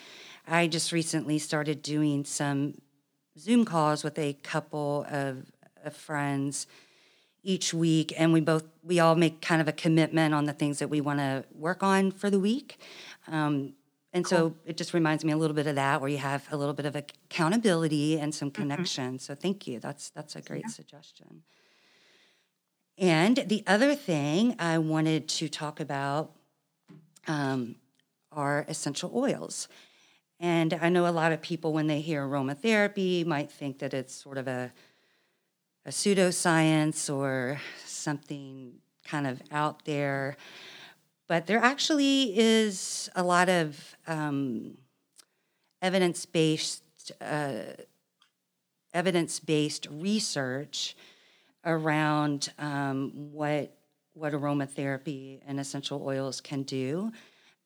I 0.48 0.68
just 0.68 0.92
recently 0.94 1.40
started 1.40 1.82
doing 1.82 2.24
some 2.24 2.76
Zoom 3.38 3.66
calls 3.66 4.04
with 4.04 4.18
a 4.18 4.34
couple 4.34 5.06
of, 5.10 5.52
of 5.84 5.96
friends 5.96 6.68
each 7.44 7.74
week 7.74 8.14
and 8.18 8.32
we 8.32 8.40
both 8.40 8.64
we 8.82 9.00
all 9.00 9.16
make 9.16 9.42
kind 9.42 9.62
of 9.62 9.68
a 9.68 9.72
commitment 9.72 10.34
on 10.34 10.46
the 10.46 10.54
things 10.54 10.80
that 10.80 10.88
we 10.88 11.02
want 11.02 11.20
to 11.20 11.44
work 11.54 11.84
on 11.84 12.10
for 12.10 12.30
the 12.30 12.40
week 12.40 12.80
um, 13.28 13.74
and 14.14 14.26
cool. 14.26 14.38
so 14.38 14.56
it 14.66 14.78
just 14.78 14.94
reminds 14.94 15.26
me 15.26 15.32
a 15.34 15.38
little 15.38 15.56
bit 15.56 15.68
of 15.68 15.76
that 15.76 16.00
where 16.00 16.10
you 16.10 16.18
have 16.18 16.46
a 16.52 16.58
little 16.58 16.74
bit 16.74 16.86
of 16.86 16.96
accountability 16.96 18.18
and 18.18 18.34
some 18.34 18.50
mm-hmm. 18.50 18.62
connection 18.62 19.08
mm-hmm. 19.14 19.18
so 19.18 19.36
thank 19.36 19.68
you 19.68 19.80
that's 19.80 20.10
that's 20.12 20.36
a 20.36 20.42
great 20.42 20.64
yeah. 20.66 20.72
suggestion 20.72 21.44
and 22.98 23.38
the 23.48 23.64
other 23.68 23.94
thing 23.94 24.56
i 24.58 24.78
wanted 24.78 25.28
to 25.28 25.50
talk 25.50 25.80
about 25.80 26.32
um, 27.28 27.76
are 28.32 28.66
essential 28.70 29.12
oils 29.14 29.68
and 30.40 30.74
i 30.76 30.88
know 30.88 31.06
a 31.06 31.12
lot 31.12 31.34
of 31.34 31.42
people 31.42 31.74
when 31.74 31.88
they 31.88 32.00
hear 32.00 32.26
aromatherapy 32.26 33.26
might 33.26 33.52
think 33.52 33.80
that 33.80 33.94
it's 33.94 34.16
sort 34.16 34.38
of 34.38 34.48
a 34.48 34.72
a 35.86 35.90
pseudoscience 35.90 37.14
or 37.14 37.60
something 37.86 38.74
kind 39.06 39.28
of 39.28 39.42
out 39.52 39.86
there. 39.86 40.38
But 41.28 41.48
there 41.48 41.60
actually 41.60 42.38
is 42.38 43.10
a 43.16 43.24
lot 43.24 43.50
of 43.50 43.96
um, 44.08 44.78
evidence 45.82 46.26
based 46.26 46.84
uh, 47.22 47.76
evidence 48.94 49.40
based 49.40 49.88
research 49.92 50.96
around 51.66 52.52
um, 52.60 53.12
what 53.32 53.76
what 54.14 54.34
aromatherapy 54.34 55.40
and 55.48 55.60
essential 55.60 56.04
oils 56.06 56.40
can 56.40 56.64
do. 56.64 57.12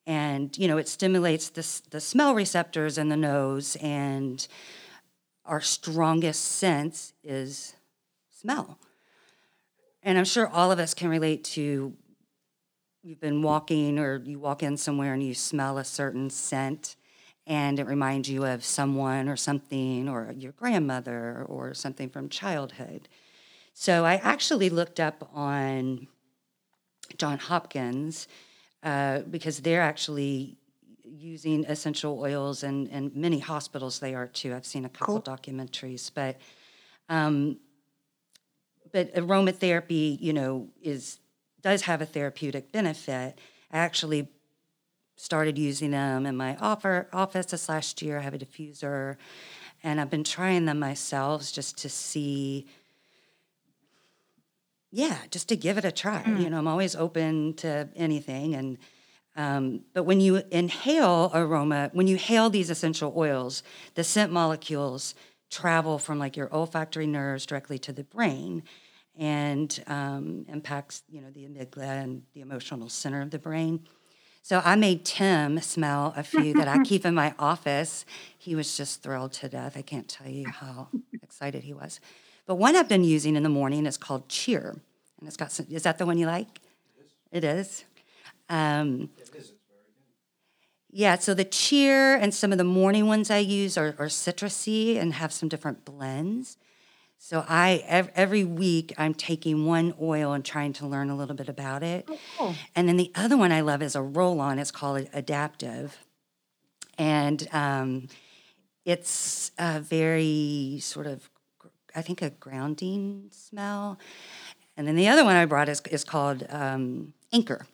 And, 0.05 0.57
you 0.57 0.69
know, 0.69 0.77
it 0.77 0.88
stimulates 0.88 1.50
the, 1.50 1.81
the 1.89 2.00
smell 2.00 2.33
receptors 2.33 2.97
in 2.97 3.09
the 3.09 3.17
nose, 3.17 3.75
and 3.81 4.47
our 5.43 5.59
strongest 5.59 6.43
sense 6.43 7.12
is 7.25 7.75
smell. 8.39 8.79
And 10.03 10.17
I'm 10.17 10.25
sure 10.25 10.48
all 10.48 10.72
of 10.72 10.79
us 10.79 10.94
can 10.94 11.10
relate 11.10 11.44
to 11.56 11.94
you've 13.03 13.20
been 13.22 13.41
walking 13.41 13.98
or 13.98 14.22
you 14.25 14.38
walk 14.38 14.62
in 14.63 14.77
somewhere 14.77 15.13
and 15.13 15.24
you 15.24 15.34
smell 15.34 15.77
a 15.77 15.84
certain 15.84 16.29
scent 16.29 16.96
and 17.46 17.79
it 17.79 17.88
reminds 17.88 18.29
you 18.29 18.46
of 18.46 18.63
someone 18.63 19.29
or 19.29 19.38
something 19.38 20.10
or 20.10 20.34
your 20.38 20.51
grandmother 20.51 21.46
or 21.48 21.74
something 21.74 22.10
from 22.10 22.27
childhood. 22.27 23.08
So 23.74 24.03
I 24.03 24.15
actually 24.15 24.70
looked 24.70 25.00
up 25.00 25.29
on 25.34 26.08
John 27.17 27.38
Hopkins 27.38 28.27
uh, 28.84 29.20
because 29.20 29.60
they're 29.62 29.82
actually 29.82 30.58
using 31.06 31.63
essential 31.65 32.20
oils 32.20 32.63
and, 32.63 32.89
and 32.89 33.15
many 33.15 33.39
hospitals 33.39 34.00
they 34.00 34.13
are 34.13 34.27
too. 34.27 34.53
I've 34.53 34.65
seen 34.65 34.84
a 34.84 34.89
couple 34.89 35.22
cool. 35.22 35.38
documentaries, 35.38 36.12
but 36.13 36.38
um, 37.08 37.60
but 38.91 39.13
aromatherapy, 39.15 40.20
you 40.20 40.34
know, 40.34 40.67
is 40.82 41.20
does 41.62 41.84
have 41.84 42.01
a 42.01 42.06
therapeutic 42.06 42.72
benefit. 42.72 43.38
I 43.72 43.77
actually 43.77 44.27
started 45.15 45.58
using 45.58 45.91
them 45.91 46.25
in 46.25 46.38
my 46.38 46.56
offer, 46.58 47.08
office 47.12 47.48
this 47.48 47.67
last 47.67 48.01
year. 48.01 48.20
I 48.20 48.22
have 48.22 48.34
a 48.34 48.38
diffuser, 48.38 49.17
and 49.84 50.00
I've 50.00 50.10
been 50.10 50.24
trying 50.24 50.65
them 50.65 50.79
myself 50.79 51.51
just 51.51 51.77
to 51.79 51.89
see 51.89 52.67
yeah, 54.91 55.17
just 55.32 55.50
to 55.50 55.56
give 55.56 55.77
it 55.77 55.86
a 55.86 55.91
try. 55.91 56.24
Mm. 56.24 56.44
You 56.44 56.50
know, 56.50 56.58
I'm 56.58 56.67
always 56.67 56.96
open 56.96 57.53
to 57.56 57.89
anything. 57.96 58.56
And 58.56 58.77
um, 59.36 59.82
but 59.94 60.03
when 60.03 60.20
you 60.20 60.41
inhale 60.50 61.29
aroma, 61.34 61.91
when 61.94 62.08
you 62.08 62.15
hail 62.15 62.50
these 62.50 62.70
essential 62.70 63.13
oils, 63.15 63.62
the 63.94 64.03
scent 64.03 64.32
molecules 64.32 65.13
travel 65.50 65.98
from 65.98 66.20
like 66.20 66.36
your 66.36 66.54
olfactory 66.54 67.08
nerves 67.08 67.46
directly 67.46 67.77
to 67.80 67.94
the 67.94 68.04
brain 68.04 68.63
and 69.18 69.84
um, 69.88 70.46
impacts 70.48 71.04
you 71.10 71.22
know 71.22 71.30
the 71.32 71.46
amygdala 71.46 72.04
and 72.04 72.24
the 72.34 72.42
emotional 72.42 72.89
center 72.89 73.22
of 73.22 73.32
the 73.32 73.39
brain. 73.39 73.88
So 74.44 74.62
I 74.63 74.75
made 74.75 75.04
Tim 75.04 75.60
smell 75.60 76.13
a 76.16 76.24
few 76.24 76.54
that 76.54 76.70
I 76.70 76.82
keep 76.84 77.06
in 77.06 77.13
my 77.13 77.34
office. 77.38 78.06
He 78.38 78.56
was 78.56 78.77
just 78.77 79.04
thrilled 79.04 79.34
to 79.34 79.50
death. 79.50 79.75
I 79.75 79.82
can't 79.82 80.08
tell 80.08 80.30
you 80.30 80.48
how 80.48 80.88
excited 81.22 81.63
he 81.63 81.74
was. 81.74 82.00
But 82.46 82.56
one 82.56 82.77
I've 82.77 82.88
been 82.88 83.04
using 83.04 83.36
in 83.36 83.44
the 83.44 83.50
morning 83.50 83.86
is 83.86 83.98
called 83.98 84.30
Cheer, 84.30 84.80
and 85.20 85.27
it's 85.27 85.36
got 85.36 85.51
some. 85.51 85.66
Is 85.70 85.84
that 85.84 85.98
the 85.98 86.06
one 86.06 86.18
you 86.18 86.27
like? 86.27 86.62
It 87.32 87.44
is. 87.44 87.84
Um, 88.50 89.10
it 89.18 89.24
is. 89.24 89.26
Yeah, 90.98 91.20
so 91.20 91.36
the 91.36 91.46
cheer 91.46 92.16
and 92.16 92.34
some 92.34 92.51
of 92.51 92.58
the 92.58 92.63
morning 92.63 93.06
ones 93.06 93.30
I 93.30 93.38
use 93.38 93.77
are, 93.77 93.94
are 94.00 94.08
citrusy 94.08 95.00
and 95.00 95.13
have 95.13 95.32
some 95.32 95.48
different 95.48 95.86
blends. 95.86 96.58
So 97.20 97.46
I 97.48 97.84
every 97.88 98.44
week 98.44 98.96
I'm 98.98 99.13
taking 99.13 99.68
one 99.68 99.94
oil 100.01 100.34
and 100.34 100.44
trying 100.44 100.74
to 100.74 100.88
learn 100.88 101.12
a 101.12 101.16
little 101.16 101.36
bit 101.36 101.50
about 101.50 101.84
it. 101.84 102.06
Oh, 102.10 102.18
cool. 102.36 102.56
And 102.75 102.89
then 102.89 102.98
the 102.98 103.12
other 103.13 103.38
one 103.38 103.51
I 103.51 103.62
love 103.62 103.84
is 103.84 103.96
a 103.96 104.01
roll-on. 104.01 104.58
It's 104.58 104.72
called 104.72 105.06
Adaptiv, 105.12 105.92
and 106.98 107.48
um, 107.51 108.08
it's 108.84 109.51
a 109.60 109.80
very 109.80 110.80
sort 110.82 111.06
of 111.06 111.30
I 111.96 112.01
think 112.01 112.24
a 112.24 112.32
grounding 112.32 113.27
smell. 113.30 114.00
And 114.75 114.88
then 114.88 114.96
the 114.96 115.10
other 115.10 115.24
one 115.24 115.36
I 115.36 115.46
brought 115.46 115.70
is, 115.70 115.80
is 115.92 116.04
called 116.04 116.44
um, 116.50 117.13
Anchor. 117.32 117.68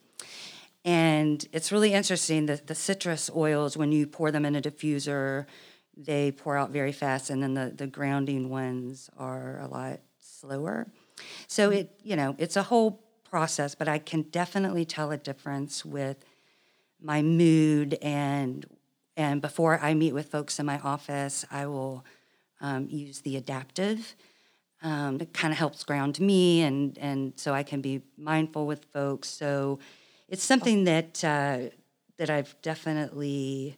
And 0.85 1.45
it's 1.53 1.71
really 1.71 1.93
interesting 1.93 2.45
that 2.47 2.67
the 2.67 2.75
citrus 2.75 3.29
oils, 3.33 3.77
when 3.77 3.91
you 3.91 4.05
pour 4.05 4.31
them 4.31 4.45
in 4.45 4.55
a 4.55 4.61
diffuser, 4.61 5.45
they 5.95 6.31
pour 6.31 6.57
out 6.57 6.71
very 6.71 6.91
fast, 6.91 7.29
and 7.29 7.41
then 7.41 7.53
the, 7.53 7.71
the 7.75 7.87
grounding 7.87 8.49
ones 8.49 9.09
are 9.17 9.59
a 9.59 9.67
lot 9.67 9.99
slower. 10.19 10.87
So 11.47 11.69
it, 11.69 11.91
you 12.03 12.15
know, 12.15 12.35
it's 12.37 12.57
a 12.57 12.63
whole 12.63 13.03
process, 13.23 13.75
but 13.75 13.87
I 13.87 13.99
can 13.99 14.23
definitely 14.23 14.85
tell 14.85 15.11
a 15.11 15.17
difference 15.17 15.85
with 15.85 16.17
my 17.01 17.21
mood 17.21 17.97
and 18.01 18.65
and 19.15 19.41
before 19.41 19.79
I 19.79 19.93
meet 19.93 20.13
with 20.13 20.29
folks 20.29 20.57
in 20.57 20.65
my 20.65 20.79
office, 20.79 21.45
I 21.51 21.67
will 21.67 22.03
um, 22.61 22.87
use 22.89 23.21
the 23.21 23.39
Adaptiv. 23.39 24.15
Um, 24.81 25.21
it 25.21 25.33
kind 25.33 25.51
of 25.51 25.59
helps 25.59 25.83
ground 25.83 26.19
me, 26.19 26.61
and 26.61 26.97
and 26.97 27.33
so 27.35 27.53
I 27.53 27.63
can 27.63 27.81
be 27.81 28.01
mindful 28.17 28.65
with 28.65 28.85
folks. 28.85 29.29
So 29.29 29.79
it's 30.27 30.43
something 30.43 30.85
that 30.85 31.23
uh, 31.23 31.59
that 32.17 32.29
I've 32.29 32.55
definitely 32.61 33.77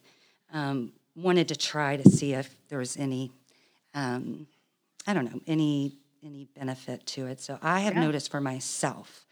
um, 0.52 0.92
wanted 1.14 1.48
to 1.48 1.56
try 1.56 1.96
to 1.96 2.08
see 2.08 2.34
if 2.34 2.56
there 2.68 2.78
was 2.78 2.96
any, 2.96 3.32
um, 3.94 4.46
I 5.06 5.14
don't 5.14 5.24
know, 5.24 5.40
any 5.46 5.98
any 6.22 6.48
benefit 6.56 7.06
to 7.06 7.26
it. 7.26 7.40
So 7.40 7.58
I 7.62 7.80
have 7.80 7.94
yeah. 7.94 8.00
noticed 8.00 8.30
for 8.30 8.40
myself, 8.40 9.26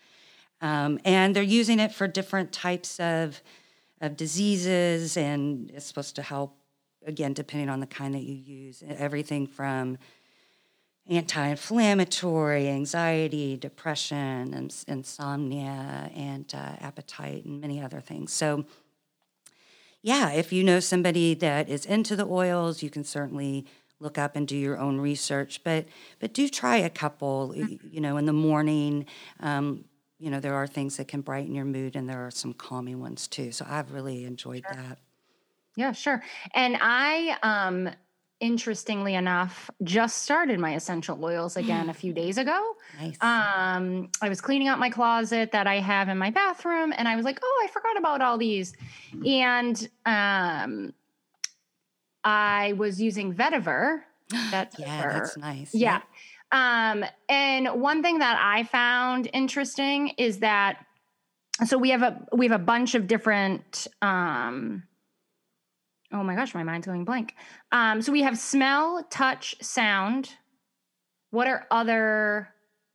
um, 0.61 0.99
and 1.05 1.35
they're 1.35 1.43
using 1.43 1.81
it 1.81 1.93
for 1.93 2.07
different 2.07 2.53
types 2.53 3.01
of 3.01 3.41
of 4.01 4.17
diseases, 4.17 5.17
and 5.17 5.71
it's 5.71 5.87
supposed 5.87 6.17
to 6.17 6.23
help 6.23 6.57
again, 7.07 7.33
depending 7.33 7.69
on 7.69 7.81
the 7.81 7.87
kind 7.87 8.15
that 8.15 8.23
you 8.23 8.35
use, 8.35 8.83
everything 8.89 9.47
from 9.47 9.99
anti 11.09 11.47
inflammatory, 11.49 12.69
anxiety, 12.69 13.57
depression, 13.57 14.55
and 14.55 14.75
insomnia, 14.89 16.11
and 16.15 16.53
uh, 16.55 16.77
appetite, 16.81 17.45
and 17.45 17.61
many 17.61 17.81
other 17.83 18.01
things. 18.01 18.33
So, 18.33 18.65
yeah, 20.03 20.31
if 20.31 20.53
you 20.53 20.65
know 20.65 20.81
somebody 20.81 21.35
that 21.35 21.69
is 21.69 21.87
into 21.87 22.17
the 22.17 22.27
oils, 22.27 22.83
you 22.83 22.91
can 22.91 23.05
certainly 23.05 23.67
look 24.01 24.19
up 24.19 24.37
and 24.37 24.47
do 24.47 24.57
your 24.57 24.79
own 24.79 25.01
research. 25.01 25.63
But 25.65 25.87
but 26.21 26.33
do 26.33 26.49
try 26.49 26.77
a 26.77 26.91
couple. 26.91 27.55
You 27.55 28.01
know, 28.01 28.17
in 28.17 28.27
the 28.27 28.33
morning. 28.33 29.07
Um, 29.41 29.85
you 30.21 30.31
know, 30.31 30.41
there 30.41 30.55
are 30.55 30.67
things 30.67 30.97
that 30.97 31.09
can 31.09 31.21
brighten 31.21 31.55
your 31.55 31.65
mood, 31.67 31.97
and 31.97 32.09
there 32.09 32.25
are 32.27 32.31
some 32.31 32.55
calming 32.55 33.01
ones 33.01 33.29
too. 33.29 33.53
So 33.53 33.67
I've 33.69 33.93
really 33.93 34.25
enjoyed 34.25 34.65
sure. 34.67 34.77
that. 34.77 34.99
Yeah, 35.77 35.93
sure. 35.93 36.23
And 36.55 36.79
I 36.81 37.37
um 37.43 37.91
interestingly 38.45 39.15
enough 39.15 39.71
just 39.83 40.23
started 40.23 40.61
my 40.61 40.75
essential 40.75 41.25
oils 41.25 41.57
again 41.57 41.89
a 41.89 41.95
few 42.03 42.13
days 42.13 42.37
ago. 42.37 42.75
Nice. 43.01 43.17
Um 43.21 44.11
I 44.21 44.29
was 44.29 44.41
cleaning 44.41 44.69
out 44.69 44.79
my 44.79 44.91
closet 44.91 45.53
that 45.53 45.67
I 45.67 45.81
have 45.81 46.09
in 46.11 46.19
my 46.19 46.31
bathroom 46.31 46.93
and 46.97 47.09
I 47.09 47.17
was 47.17 47.25
like, 47.25 47.39
"Oh, 47.43 47.63
I 47.65 47.69
forgot 47.69 47.97
about 47.97 48.21
all 48.21 48.37
these." 48.39 48.75
And 49.27 49.77
um 50.05 50.93
I 52.23 52.75
was 52.75 53.01
using 53.01 53.35
vetiver. 53.35 54.03
That's 54.51 54.79
yeah, 54.79 55.13
that's 55.13 55.37
nice. 55.37 55.75
Yeah. 55.75 56.01
Um 56.53 57.05
and 57.29 57.69
one 57.81 58.03
thing 58.03 58.19
that 58.19 58.39
I 58.41 58.65
found 58.65 59.29
interesting 59.33 60.09
is 60.19 60.39
that 60.41 60.85
so 61.67 61.79
we 61.79 61.91
have 61.91 62.03
a 62.03 62.27
we 62.33 62.47
have 62.49 62.61
a 62.61 62.65
bunch 62.65 62.95
of 62.95 63.07
different 63.07 63.87
um 64.03 64.85
oh 66.15 66.23
my 66.23 66.35
gosh, 66.37 66.55
my 66.55 66.63
mind's 66.63 66.87
going 66.87 67.05
blank. 67.05 67.35
Um, 67.73 68.01
so 68.01 68.13
we 68.13 68.23
have 68.23 68.39
smell, 68.39 69.05
touch, 69.11 69.57
sound. 69.61 70.31
What 71.31 71.49
are 71.49 71.67
other 71.71 72.49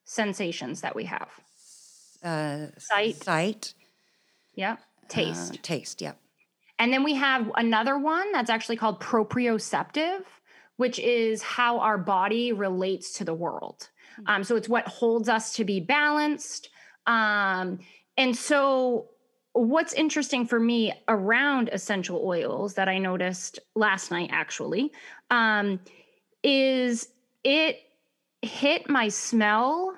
sensations 0.06 0.82
that 0.82 0.96
we 0.96 1.04
have? 1.04 1.30
Uh, 2.24 2.68
sight. 2.78 3.18
Sight. 3.18 3.74
Yeah. 4.56 4.78
Taste. 5.10 5.56
Uh, 5.56 5.58
taste. 5.62 6.02
Yeah. 6.02 6.14
And 6.80 6.94
then 6.94 7.04
we 7.04 7.14
have 7.16 7.52
another 7.56 7.98
one 7.98 8.32
that's 8.32 8.50
actually 8.50 8.78
called 8.78 9.02
proprioceptive, 9.02 10.22
which 10.78 10.98
is 10.98 11.42
how 11.42 11.80
our 11.80 11.98
body 11.98 12.54
relates 12.54 13.18
to 13.18 13.26
the 13.26 13.34
world. 13.34 13.90
Hmm. 14.16 14.24
Um, 14.28 14.44
so 14.46 14.56
it's 14.56 14.70
what 14.70 14.88
holds 14.88 15.28
us 15.28 15.54
to 15.56 15.66
be 15.66 15.82
balanced. 15.82 16.70
Um, 17.06 17.80
and 18.16 18.36
so 18.36 19.10
what's 19.54 19.94
interesting 19.94 20.46
for 20.46 20.60
me 20.60 20.94
around 21.08 21.70
essential 21.74 22.22
oils 22.24 22.76
that 22.76 22.88
I 22.88 22.98
noticed 22.98 23.60
last 23.76 24.12
night 24.12 24.30
actually 24.32 24.92
um, 25.32 25.80
is 26.44 27.10
it 27.44 27.82
hit 28.42 28.90
my 28.90 29.10
smell 29.10 29.96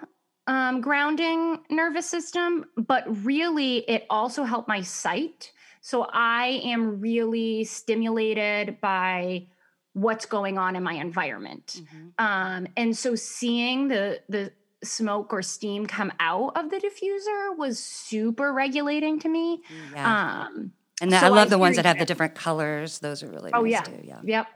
um, 0.47 0.81
grounding 0.81 1.59
nervous 1.69 2.09
system, 2.09 2.65
but 2.75 3.03
really 3.25 3.77
it 3.89 4.05
also 4.09 4.43
helped 4.43 4.67
my 4.67 4.81
sight. 4.81 5.51
So 5.81 6.07
I 6.11 6.61
am 6.63 6.99
really 6.99 7.63
stimulated 7.63 8.79
by 8.81 9.47
what's 9.93 10.25
going 10.25 10.57
on 10.57 10.75
in 10.75 10.83
my 10.83 10.93
environment. 10.93 11.81
Mm-hmm. 11.81 12.25
Um, 12.25 12.67
and 12.77 12.97
so 12.97 13.15
seeing 13.15 13.87
the 13.87 14.21
the 14.29 14.51
smoke 14.83 15.33
or 15.33 15.41
steam 15.41 15.85
come 15.85 16.11
out 16.19 16.53
of 16.55 16.69
the 16.69 16.77
diffuser 16.77 17.57
was 17.57 17.79
super 17.79 18.53
regulating 18.53 19.19
to 19.19 19.29
me. 19.29 19.61
Yeah. 19.93 20.45
Um, 20.45 20.71
and 21.01 21.11
so 21.11 21.17
I 21.17 21.29
love 21.29 21.47
I 21.47 21.49
the 21.51 21.57
ones 21.57 21.75
that 21.77 21.85
have 21.85 21.99
the 21.99 22.05
different 22.05 22.35
colors. 22.35 22.99
Those 22.99 23.23
are 23.23 23.29
really 23.29 23.51
Oh 23.53 23.61
nice 23.61 23.71
yeah. 23.71 23.81
too. 23.81 23.99
Yeah. 24.03 24.19
Yep. 24.23 24.47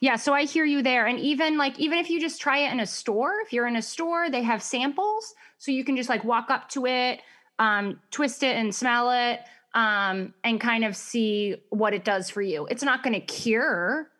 Yeah, 0.00 0.16
so 0.16 0.32
I 0.32 0.46
hear 0.46 0.64
you 0.64 0.82
there. 0.82 1.06
And 1.06 1.20
even 1.20 1.56
like 1.56 1.78
even 1.78 1.98
if 1.98 2.10
you 2.10 2.20
just 2.20 2.40
try 2.40 2.58
it 2.58 2.72
in 2.72 2.80
a 2.80 2.86
store, 2.86 3.34
if 3.44 3.52
you're 3.52 3.68
in 3.68 3.76
a 3.76 3.82
store, 3.82 4.30
they 4.30 4.42
have 4.42 4.62
samples. 4.62 5.32
So 5.58 5.70
you 5.70 5.84
can 5.84 5.96
just 5.96 6.08
like 6.08 6.24
walk 6.24 6.50
up 6.50 6.68
to 6.70 6.86
it, 6.86 7.20
um, 7.60 8.00
twist 8.10 8.42
it 8.42 8.56
and 8.56 8.74
smell 8.74 9.12
it, 9.12 9.40
um, 9.74 10.34
and 10.42 10.60
kind 10.60 10.84
of 10.84 10.96
see 10.96 11.56
what 11.70 11.94
it 11.94 12.04
does 12.04 12.28
for 12.28 12.42
you. 12.42 12.66
It's 12.66 12.82
not 12.82 13.04
gonna 13.04 13.20
cure 13.20 14.10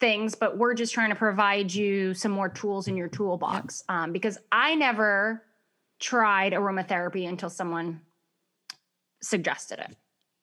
things, 0.00 0.34
but 0.34 0.58
we're 0.58 0.74
just 0.74 0.92
trying 0.92 1.10
to 1.10 1.16
provide 1.16 1.72
you 1.72 2.14
some 2.14 2.32
more 2.32 2.48
tools 2.48 2.88
in 2.88 2.96
your 2.96 3.08
toolbox. 3.08 3.82
Um, 3.88 4.12
because 4.12 4.38
I 4.52 4.74
never 4.74 5.42
tried 6.00 6.52
aromatherapy 6.52 7.28
until 7.28 7.48
someone 7.50 8.00
suggested 9.22 9.78
it. 9.78 9.96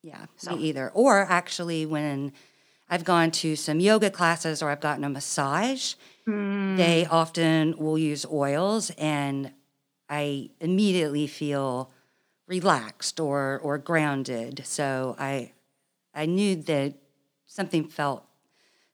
Yeah, 0.03 0.25
So- 0.37 0.55
me 0.55 0.63
either. 0.63 0.89
Or 0.93 1.19
actually, 1.29 1.85
when 1.85 2.33
I've 2.89 3.03
gone 3.05 3.31
to 3.31 3.55
some 3.55 3.79
yoga 3.79 4.09
classes 4.09 4.61
or 4.61 4.69
I've 4.69 4.79
gotten 4.81 5.03
a 5.03 5.09
massage, 5.09 5.93
Mm. 6.27 6.77
they 6.77 7.05
often 7.05 7.77
will 7.77 7.97
use 7.97 8.25
oils, 8.31 8.91
and 8.91 9.53
I 10.09 10.49
immediately 10.59 11.25
feel 11.27 11.91
relaxed 12.47 13.19
or 13.19 13.59
or 13.63 13.77
grounded. 13.77 14.65
So 14.65 15.15
I 15.17 15.53
I 16.13 16.25
knew 16.25 16.55
that 16.63 16.95
something 17.47 17.87
felt 17.87 18.25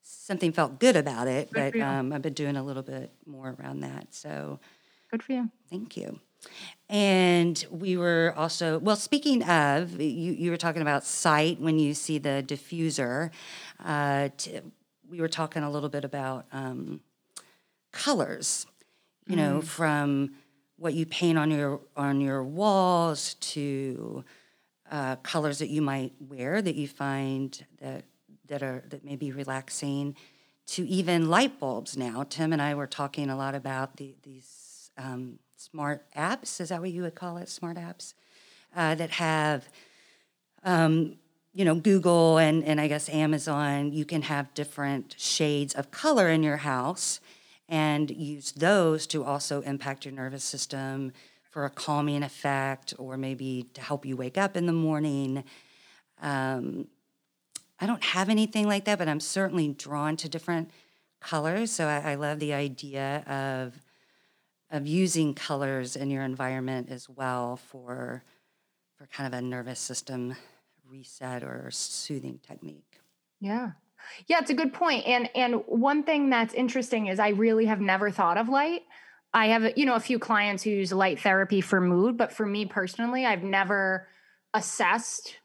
something 0.07 0.51
felt 0.51 0.79
good 0.79 0.95
about 0.95 1.27
it, 1.27 1.51
Good 1.51 1.73
but 1.73 1.81
um, 1.81 2.13
I've 2.13 2.21
been 2.21 2.33
doing 2.33 2.55
a 2.55 2.63
little 2.63 2.83
bit 2.83 3.11
more 3.25 3.55
around 3.59 3.81
that. 3.81 4.13
So 4.13 4.59
Good 5.11 5.23
for 5.23 5.33
you. 5.33 5.49
Thank 5.69 5.95
you. 5.95 6.19
And 6.89 7.65
we 7.71 7.97
were 7.97 8.33
also, 8.35 8.77
well, 8.79 8.95
speaking 8.95 9.43
of, 9.43 9.99
you, 9.99 10.33
you 10.33 10.51
were 10.51 10.57
talking 10.57 10.81
about 10.81 11.05
sight 11.05 11.59
when 11.59 11.79
you 11.79 11.93
see 11.93 12.17
the 12.17 12.43
diffuser. 12.45 13.31
Uh, 13.83 14.29
t- 14.37 14.59
we 15.09 15.21
were 15.21 15.29
talking 15.29 15.63
a 15.63 15.69
little 15.69 15.89
bit 15.89 16.03
about 16.03 16.45
um, 16.51 16.99
colors, 17.91 18.65
you 19.25 19.35
know, 19.35 19.61
from 19.61 20.31
what 20.77 20.93
you 20.93 21.05
paint 21.05 21.37
on 21.37 21.51
your 21.51 21.79
on 21.95 22.21
your 22.21 22.43
walls 22.43 23.33
to 23.35 24.23
uh, 24.91 25.15
colors 25.17 25.59
that 25.59 25.69
you 25.69 25.81
might 25.81 26.13
wear 26.19 26.61
that 26.61 26.75
you 26.75 26.87
find 26.87 27.65
that 27.81 28.03
that 28.47 28.63
are 28.63 28.83
that 28.89 29.03
may 29.03 29.15
be 29.15 29.31
relaxing, 29.31 30.15
to 30.67 30.87
even 30.87 31.29
light 31.29 31.59
bulbs. 31.59 31.97
Now, 31.97 32.25
Tim 32.27 32.53
and 32.53 32.61
I 32.61 32.75
were 32.75 32.87
talking 32.87 33.29
a 33.29 33.37
lot 33.37 33.55
about 33.55 33.97
the, 33.97 34.15
these 34.23 34.91
um, 34.97 35.39
smart 35.55 36.05
apps. 36.15 36.59
Is 36.59 36.69
that 36.69 36.81
what 36.81 36.91
you 36.91 37.03
would 37.03 37.15
call 37.15 37.37
it? 37.37 37.49
Smart 37.49 37.77
apps 37.77 38.13
uh, 38.75 38.95
that 38.95 39.11
have. 39.11 39.67
Um, 40.63 41.17
you 41.53 41.65
know, 41.65 41.73
Google 41.73 42.37
and, 42.37 42.63
and 42.63 42.79
I 42.79 42.87
guess 42.87 43.09
Amazon, 43.09 43.91
you 43.91 44.05
can 44.05 44.21
have 44.21 44.53
different 44.53 45.15
shades 45.17 45.73
of 45.73 45.89
color 45.89 46.29
in 46.29 46.43
your 46.43 46.57
house 46.57 47.19
and 47.67 48.11
use 48.11 48.51
those 48.51 49.07
to 49.07 49.23
also 49.23 49.61
impact 49.61 50.05
your 50.05 50.13
nervous 50.13 50.43
system 50.43 51.13
for 51.49 51.65
a 51.65 51.69
calming 51.71 52.21
effect 52.21 52.93
or 52.99 53.17
maybe 53.17 53.65
to 53.73 53.81
help 53.81 54.05
you 54.05 54.15
wake 54.15 54.37
up 54.37 54.55
in 54.55 54.67
the 54.67 54.73
morning. 54.73 55.43
Um, 56.21 56.87
I 57.79 57.85
don't 57.85 58.03
have 58.03 58.29
anything 58.29 58.67
like 58.67 58.85
that, 58.85 58.97
but 58.97 59.07
I'm 59.07 59.19
certainly 59.19 59.69
drawn 59.69 60.17
to 60.17 60.29
different 60.29 60.71
colors. 61.19 61.71
So 61.71 61.87
I, 61.87 62.11
I 62.11 62.15
love 62.15 62.39
the 62.39 62.53
idea 62.53 63.23
of 63.27 63.81
of 64.69 64.85
using 64.85 65.33
colors 65.33 65.95
in 65.95 66.09
your 66.09 66.23
environment 66.23 66.89
as 66.89 67.07
well 67.07 67.55
for 67.55 68.23
for 68.97 69.07
kind 69.07 69.31
of 69.31 69.37
a 69.37 69.41
nervous 69.41 69.79
system 69.79 70.35
reset 70.89 71.43
or 71.43 71.69
soothing 71.71 72.39
technique. 72.45 72.99
Yeah. 73.39 73.71
Yeah, 74.27 74.39
it's 74.39 74.49
a 74.49 74.55
good 74.55 74.73
point. 74.73 75.05
And 75.05 75.29
and 75.35 75.63
one 75.67 76.03
thing 76.03 76.29
that's 76.29 76.53
interesting 76.53 77.07
is 77.07 77.19
I 77.19 77.29
really 77.29 77.65
have 77.65 77.81
never 77.81 78.11
thought 78.11 78.37
of 78.37 78.49
light. 78.49 78.81
I 79.33 79.47
have, 79.47 79.77
you 79.77 79.85
know, 79.85 79.95
a 79.95 79.99
few 79.99 80.19
clients 80.19 80.63
who 80.63 80.69
use 80.69 80.91
light 80.91 81.19
therapy 81.19 81.61
for 81.61 81.81
mood, 81.81 82.17
but 82.17 82.31
for 82.31 82.45
me 82.45 82.65
personally, 82.65 83.25
I've 83.25 83.43
never 83.43 84.07
assessed 84.53 85.35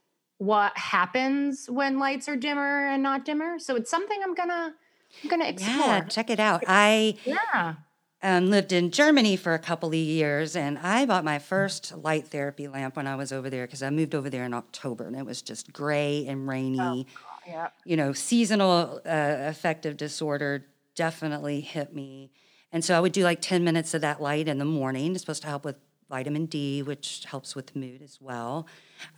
what 0.42 0.76
happens 0.76 1.66
when 1.70 1.98
lights 2.00 2.28
are 2.28 2.36
dimmer 2.36 2.86
and 2.88 3.02
not 3.02 3.24
dimmer. 3.24 3.58
So 3.60 3.76
it's 3.76 3.90
something 3.90 4.18
I'm 4.24 4.34
gonna 4.34 4.74
I'm 5.22 5.30
gonna 5.30 5.44
explore. 5.46 5.76
Yeah, 5.86 6.00
check 6.04 6.30
it 6.30 6.40
out. 6.40 6.64
I 6.66 7.14
Yeah. 7.24 7.74
um, 8.22 8.50
lived 8.50 8.72
in 8.72 8.90
Germany 8.90 9.36
for 9.36 9.54
a 9.54 9.58
couple 9.58 9.90
of 9.90 9.94
years, 9.94 10.56
and 10.56 10.78
I 10.78 11.06
bought 11.06 11.24
my 11.24 11.38
first 11.38 11.96
light 11.96 12.26
therapy 12.28 12.66
lamp 12.66 12.96
when 12.96 13.06
I 13.06 13.14
was 13.14 13.32
over 13.32 13.48
there 13.50 13.66
because 13.66 13.82
I 13.82 13.90
moved 13.90 14.14
over 14.14 14.28
there 14.30 14.44
in 14.44 14.54
October, 14.54 15.06
and 15.06 15.14
it 15.16 15.24
was 15.26 15.42
just 15.42 15.72
gray 15.72 16.26
and 16.26 16.48
rainy. 16.48 17.06
Yeah. 17.46 17.68
You 17.84 17.96
know, 17.96 18.12
seasonal 18.12 19.00
uh, 19.06 19.36
affective 19.52 19.96
disorder 19.96 20.66
definitely 20.94 21.60
hit 21.60 21.94
me, 21.94 22.30
and 22.72 22.84
so 22.84 22.96
I 22.96 23.00
would 23.00 23.12
do 23.12 23.22
like 23.22 23.40
ten 23.40 23.62
minutes 23.64 23.94
of 23.94 24.00
that 24.00 24.20
light 24.20 24.48
in 24.48 24.58
the 24.58 24.64
morning. 24.64 25.12
It's 25.12 25.20
supposed 25.22 25.42
to 25.42 25.48
help 25.48 25.64
with 25.64 25.76
vitamin 26.16 26.44
D, 26.54 26.82
which 26.82 27.24
helps 27.32 27.50
with 27.56 27.74
mood 27.74 28.00
as 28.02 28.18
well. 28.20 28.66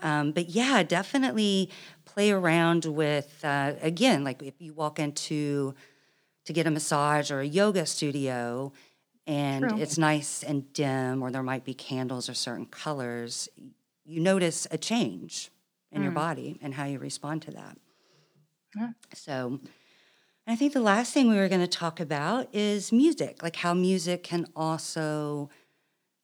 Um, 0.00 0.30
but 0.30 0.46
yeah, 0.60 0.82
definitely 0.84 1.70
play 2.04 2.30
around 2.30 2.84
with 2.84 3.30
uh, 3.44 3.72
again, 3.82 4.22
like 4.28 4.40
if 4.42 4.54
you 4.60 4.72
walk 4.72 4.98
into 5.06 5.74
to 6.46 6.52
get 6.52 6.66
a 6.66 6.70
massage 6.70 7.30
or 7.34 7.40
a 7.40 7.46
yoga 7.60 7.84
studio 7.86 8.72
and 9.26 9.70
True. 9.70 9.80
it's 9.82 9.96
nice 9.98 10.42
and 10.42 10.70
dim 10.72 11.22
or 11.22 11.30
there 11.30 11.42
might 11.42 11.64
be 11.64 11.74
candles 11.74 12.28
or 12.28 12.34
certain 12.34 12.66
colors 12.66 13.48
you 14.04 14.20
notice 14.20 14.66
a 14.70 14.76
change 14.76 15.50
in 15.90 16.02
your 16.02 16.12
body 16.24 16.58
and 16.62 16.74
how 16.74 16.84
you 16.84 16.98
respond 16.98 17.40
to 17.46 17.50
that 17.52 17.78
Yeah. 18.76 18.90
so 19.14 19.34
i 20.46 20.54
think 20.58 20.72
the 20.74 20.80
last 20.92 21.14
thing 21.14 21.30
we 21.30 21.36
were 21.36 21.48
going 21.48 21.66
to 21.70 21.76
talk 21.84 22.00
about 22.00 22.54
is 22.54 22.92
music 22.92 23.42
like 23.42 23.56
how 23.64 23.72
music 23.72 24.22
can 24.30 24.44
also 24.54 25.48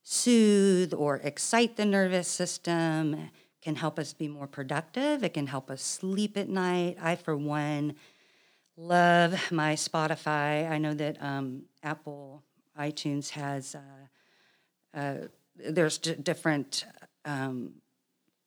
soothe 0.02 0.94
or 0.94 1.16
excite 1.16 1.76
the 1.76 1.84
nervous 1.84 2.28
system 2.28 3.30
can 3.62 3.76
help 3.76 3.98
us 3.98 4.12
be 4.12 4.28
more 4.28 4.46
productive 4.46 5.22
it 5.22 5.34
can 5.34 5.46
help 5.46 5.70
us 5.70 5.82
sleep 5.82 6.36
at 6.36 6.48
night 6.48 6.96
i 7.00 7.14
for 7.14 7.36
one 7.36 7.94
love 8.80 9.52
my 9.52 9.74
Spotify. 9.74 10.68
I 10.70 10.78
know 10.78 10.94
that 10.94 11.22
um, 11.22 11.62
Apple 11.82 12.42
iTunes 12.78 13.30
has 13.30 13.74
uh, 13.74 14.98
uh, 14.98 15.14
there's 15.56 15.98
d- 15.98 16.14
different 16.14 16.86
um, 17.24 17.74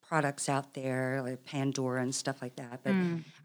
products 0.06 0.50
out 0.50 0.74
there 0.74 1.22
like 1.24 1.44
Pandora 1.44 2.02
and 2.02 2.14
stuff 2.14 2.42
like 2.42 2.56
that. 2.56 2.82
But 2.84 2.94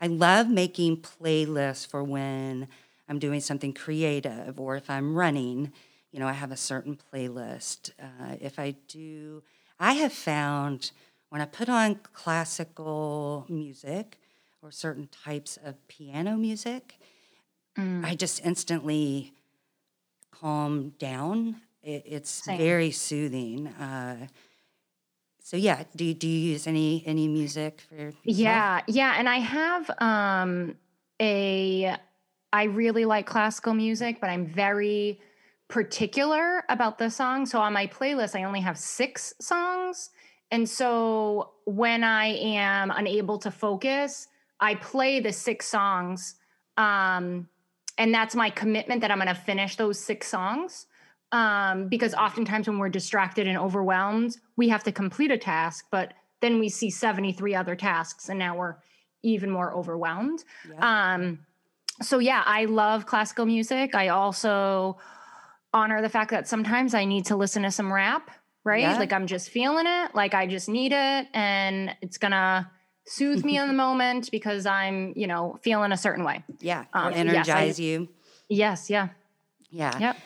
I 0.00 0.06
love 0.06 0.48
making 0.48 0.98
playlists 0.98 1.86
for 1.86 2.02
when 2.02 2.68
I'm 3.08 3.18
doing 3.18 3.40
something 3.40 3.72
creative 3.72 4.58
or 4.58 4.76
if 4.76 4.88
I'm 4.88 5.14
running. 5.14 5.72
You 6.12 6.20
know, 6.20 6.26
I 6.26 6.32
have 6.32 6.50
a 6.50 6.56
certain 6.56 6.96
playlist. 6.96 7.90
Uh, 8.00 8.36
if 8.40 8.58
I 8.58 8.76
do, 8.88 9.42
I 9.78 9.94
have 9.94 10.12
found 10.12 10.90
when 11.28 11.40
I 11.40 11.44
put 11.44 11.68
on 11.68 11.96
classical 12.12 13.44
music 13.48 14.18
or 14.62 14.70
certain 14.70 15.08
types 15.08 15.58
of 15.62 15.86
piano 15.88 16.36
music, 16.36 16.98
I 17.76 18.14
just 18.14 18.44
instantly 18.44 19.32
calm 20.32 20.90
down. 20.98 21.56
It, 21.82 22.02
it's 22.06 22.40
Same. 22.40 22.58
very 22.58 22.90
soothing. 22.90 23.68
Uh, 23.68 24.28
so 25.42 25.56
yeah, 25.56 25.84
do 25.94 26.12
do 26.14 26.28
you 26.28 26.52
use 26.52 26.66
any 26.66 27.02
any 27.06 27.28
music 27.28 27.82
for? 27.88 27.94
yourself? 27.94 28.14
Yeah, 28.24 28.80
yeah, 28.86 29.14
and 29.16 29.28
I 29.28 29.38
have 29.38 29.90
um 29.98 30.76
a 31.20 31.96
I 32.52 32.64
really 32.64 33.04
like 33.04 33.26
classical 33.26 33.74
music, 33.74 34.20
but 34.20 34.30
I'm 34.30 34.46
very 34.46 35.20
particular 35.68 36.64
about 36.68 36.98
the 36.98 37.10
song. 37.10 37.46
So 37.46 37.60
on 37.60 37.72
my 37.72 37.86
playlist 37.86 38.38
I 38.38 38.44
only 38.44 38.60
have 38.60 38.78
6 38.78 39.34
songs. 39.40 40.10
And 40.50 40.68
so 40.68 41.52
when 41.66 42.02
I 42.02 42.26
am 42.26 42.90
unable 42.90 43.38
to 43.38 43.50
focus, 43.50 44.28
I 44.60 44.74
play 44.76 45.20
the 45.20 45.32
6 45.32 45.66
songs 45.66 46.36
um 46.76 47.48
and 47.98 48.14
that's 48.14 48.34
my 48.34 48.48
commitment 48.48 49.00
that 49.00 49.10
I'm 49.10 49.18
going 49.18 49.26
to 49.26 49.34
finish 49.34 49.74
those 49.74 49.98
6 49.98 50.26
songs. 50.26 50.86
Um, 51.32 51.88
because 51.88 52.14
oftentimes 52.14 52.68
when 52.68 52.78
we're 52.78 52.88
distracted 52.88 53.46
and 53.46 53.58
overwhelmed, 53.58 54.38
we 54.56 54.68
have 54.70 54.82
to 54.84 54.92
complete 54.92 55.30
a 55.30 55.36
task, 55.36 55.84
but 55.90 56.14
then 56.40 56.58
we 56.58 56.70
see 56.70 56.88
73 56.88 57.54
other 57.54 57.74
tasks 57.74 58.30
and 58.30 58.38
now 58.38 58.56
we're 58.56 58.76
even 59.22 59.50
more 59.50 59.74
overwhelmed. 59.74 60.44
Yeah. 60.70 61.14
Um, 61.14 61.40
so 62.00 62.18
yeah, 62.18 62.42
I 62.46 62.66
love 62.66 63.06
classical 63.06 63.44
music. 63.44 63.94
I 63.94 64.08
also 64.08 64.96
honor 65.72 66.00
the 66.02 66.08
fact 66.08 66.30
that 66.30 66.48
sometimes 66.48 66.94
I 66.94 67.04
need 67.04 67.26
to 67.26 67.36
listen 67.36 67.62
to 67.62 67.70
some 67.70 67.92
rap, 67.92 68.30
right? 68.64 68.82
Yeah. 68.82 68.98
Like 68.98 69.12
I'm 69.12 69.26
just 69.26 69.50
feeling 69.50 69.86
it, 69.86 70.14
like 70.14 70.34
I 70.34 70.46
just 70.46 70.68
need 70.68 70.92
it 70.92 71.26
and 71.34 71.94
it's 72.00 72.18
gonna 72.18 72.70
soothe 73.06 73.44
me 73.44 73.58
in 73.58 73.66
the 73.68 73.74
moment 73.86 74.30
because 74.30 74.66
I'm, 74.66 75.12
you 75.16 75.26
know, 75.26 75.58
feeling 75.62 75.92
a 75.92 75.96
certain 75.96 76.24
way. 76.24 76.42
yeah, 76.60 76.84
um, 76.92 77.08
or 77.08 77.16
yes, 77.16 77.18
I- 77.18 77.28
energize 77.30 77.80
you. 77.80 78.08
Yes, 78.48 78.88
yeah. 78.88 79.08
Yeah, 79.70 79.98
Yep. 79.98 80.16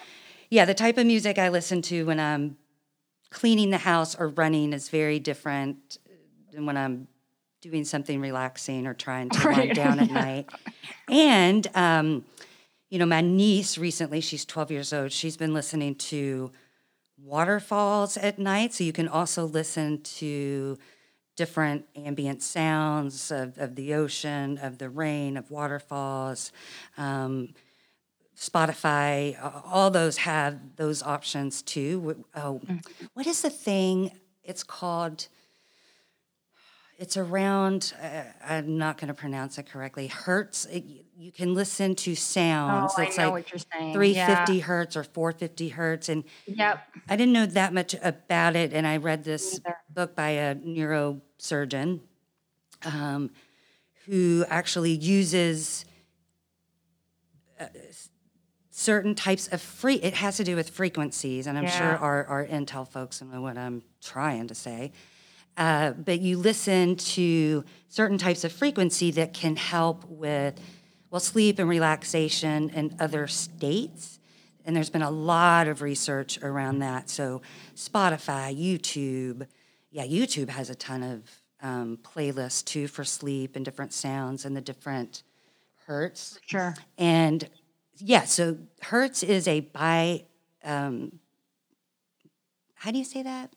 yeah. 0.51 0.65
The 0.65 0.75
type 0.75 0.97
of 0.99 1.07
music 1.07 1.37
I 1.39 1.49
listen 1.49 1.83
to 1.83 2.05
when 2.07 2.21
I'm 2.21 2.57
cleaning 3.31 3.71
the 3.71 3.79
house 3.79 4.15
or 4.15 4.29
running 4.29 4.73
is 4.73 4.89
very 4.89 5.19
different 5.19 5.99
than 6.53 6.65
when 6.67 6.77
I'm 6.77 7.09
doing 7.61 7.85
something 7.85 8.21
relaxing 8.21 8.87
or 8.87 8.95
trying 8.95 9.31
to 9.31 9.39
right. 9.49 9.57
wind 9.59 9.75
down 9.75 9.99
at 9.99 10.11
night. 10.11 10.49
And, 11.09 11.67
um, 11.75 12.25
you 12.93 12.99
know, 12.99 13.07
my 13.07 13.23
niece 13.23 13.79
recently, 13.79 14.21
she's 14.21 14.45
12 14.45 14.71
years 14.71 14.93
old, 14.93 15.13
she's 15.13 15.39
been 15.39 15.55
listening 15.55 15.95
to 15.95 16.51
waterfalls 17.17 18.19
at 18.19 18.39
night. 18.39 18.75
So 18.75 18.85
you 18.85 18.93
can 18.93 19.09
also 19.09 19.47
listen 19.47 20.03
to 20.03 20.77
different 21.35 21.87
ambient 21.97 22.43
sounds 22.43 23.31
of, 23.31 23.57
of 23.57 23.77
the 23.77 23.95
ocean, 23.95 24.59
of 24.59 24.77
the 24.77 24.91
rain, 24.91 25.39
of 25.39 25.51
waterfalls. 25.51 26.53
Um, 26.99 27.55
Spotify, 28.37 29.39
all 29.65 29.91
those 29.91 30.19
have 30.19 30.77
those 30.77 31.03
options 31.03 31.63
too. 31.63 32.23
Oh, 32.35 32.61
mm-hmm. 32.63 33.07
what 33.15 33.27
is 33.27 33.41
the 33.41 33.49
thing? 33.49 34.11
It's 34.45 34.63
called. 34.63 35.29
It's 36.99 37.17
around. 37.17 37.95
Uh, 38.01 38.23
I'm 38.45 38.79
not 38.79 38.99
going 38.99 39.09
to 39.09 39.15
pronounce 39.15 39.59
it 39.59 39.65
correctly. 39.65 40.07
Hertz. 40.07 40.67
It, 40.67 40.85
you 41.17 41.33
can 41.33 41.55
listen 41.55 41.95
to 41.97 42.15
sounds. 42.15 42.95
Oh, 42.97 43.03
know 43.03 43.09
like 43.09 43.33
what 43.33 43.53
you're 43.53 43.61
saying. 43.73 43.95
350 43.95 44.55
yeah. 44.55 44.63
hertz 44.63 44.97
or 44.97 45.05
450 45.05 45.69
hertz, 45.71 46.09
and 46.09 46.25
yep. 46.47 46.85
I 47.09 47.17
didn't 47.17 47.33
know 47.33 47.47
that 47.47 47.73
much 47.73 47.95
about 48.03 48.57
it. 48.57 48.73
And 48.73 48.87
I 48.87 48.97
read 48.97 49.25
this 49.25 49.61
book 49.89 50.17
by 50.17 50.31
a 50.31 50.55
neurosurgeon 50.57 52.01
um, 52.85 53.31
who 54.07 54.45
actually 54.49 54.93
uses. 54.93 55.85
Uh, 57.59 57.67
certain 58.75 59.15
types 59.15 59.49
of 59.49 59.61
free 59.61 59.97
it 59.97 60.15
has 60.15 60.39
to 60.39 60.45
do 60.45 60.57
with 60.57 60.71
frequencies 60.71 61.47
and 61.47 61.59
i'm 61.59 61.65
yeah. 61.65 61.79
sure 61.79 61.97
our, 61.99 62.25
our 62.25 62.47
intel 62.47 62.89
folks 62.89 63.21
know 63.21 63.41
what 63.43 63.59
i'm 63.59 63.83
trying 64.01 64.49
to 64.49 64.55
say 64.55 64.91
uh, 65.57 65.93
but 65.93 66.21
you 66.21 66.39
listen 66.39 66.97
to 66.97 67.65
certain 67.89 68.19
types 68.19 68.45
of 68.45 68.53
frequency 68.53 69.11
that 69.13 69.35
can 69.35 69.57
help 69.57 70.05
with 70.09 70.59
well 71.11 71.21
sleep 71.21 71.59
and 71.59 71.69
relaxation 71.69 72.71
and 72.75 72.95
other 73.01 73.27
states. 73.27 74.19
And 74.65 74.75
there's 74.77 74.91
been 74.91 75.03
a 75.03 75.11
lot 75.11 75.69
of 75.69 75.83
research 75.83 76.39
around 76.43 76.79
that. 76.81 77.11
So 77.11 77.43
spotify 77.75 78.57
youtube 78.57 79.47
yeah 79.91 80.05
youtube 80.05 80.49
has 80.49 80.71
a 80.71 80.75
ton 80.75 81.03
of 81.03 81.43
um, 81.61 81.99
playlists 82.03 82.65
too 82.65 82.89
for 82.89 83.05
sleep 83.05 83.57
and 83.57 83.65
different 83.65 83.93
sounds 83.93 84.45
and 84.45 84.57
the 84.57 84.61
different 84.61 85.23
hertz. 85.87 86.39
Sure. 86.47 86.75
And 86.99 87.49
yeah, 87.99 88.25
so 88.25 88.59
Hertz 88.81 89.23
is 89.23 89.47
a 89.47 89.61
by 89.61 90.25
Um, 90.65 91.19
how 92.75 92.91
do 92.91 92.99
you 92.99 93.05
say 93.05 93.23
that? 93.23 93.53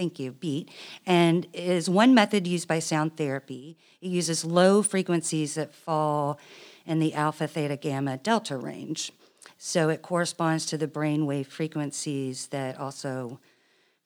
Thank 0.00 0.18
you, 0.18 0.32
beat, 0.32 0.70
and 1.04 1.46
is 1.52 1.90
one 1.90 2.14
method 2.14 2.46
used 2.46 2.66
by 2.66 2.78
sound 2.78 3.18
therapy. 3.18 3.76
It 4.00 4.08
uses 4.08 4.46
low 4.46 4.82
frequencies 4.82 5.56
that 5.56 5.74
fall 5.74 6.40
in 6.86 7.00
the 7.00 7.12
alpha, 7.12 7.46
theta, 7.46 7.76
gamma, 7.76 8.16
delta 8.16 8.56
range. 8.56 9.12
So 9.58 9.90
it 9.90 10.00
corresponds 10.00 10.64
to 10.66 10.78
the 10.78 10.88
brainwave 10.88 11.48
frequencies 11.48 12.46
that 12.46 12.80
also 12.80 13.40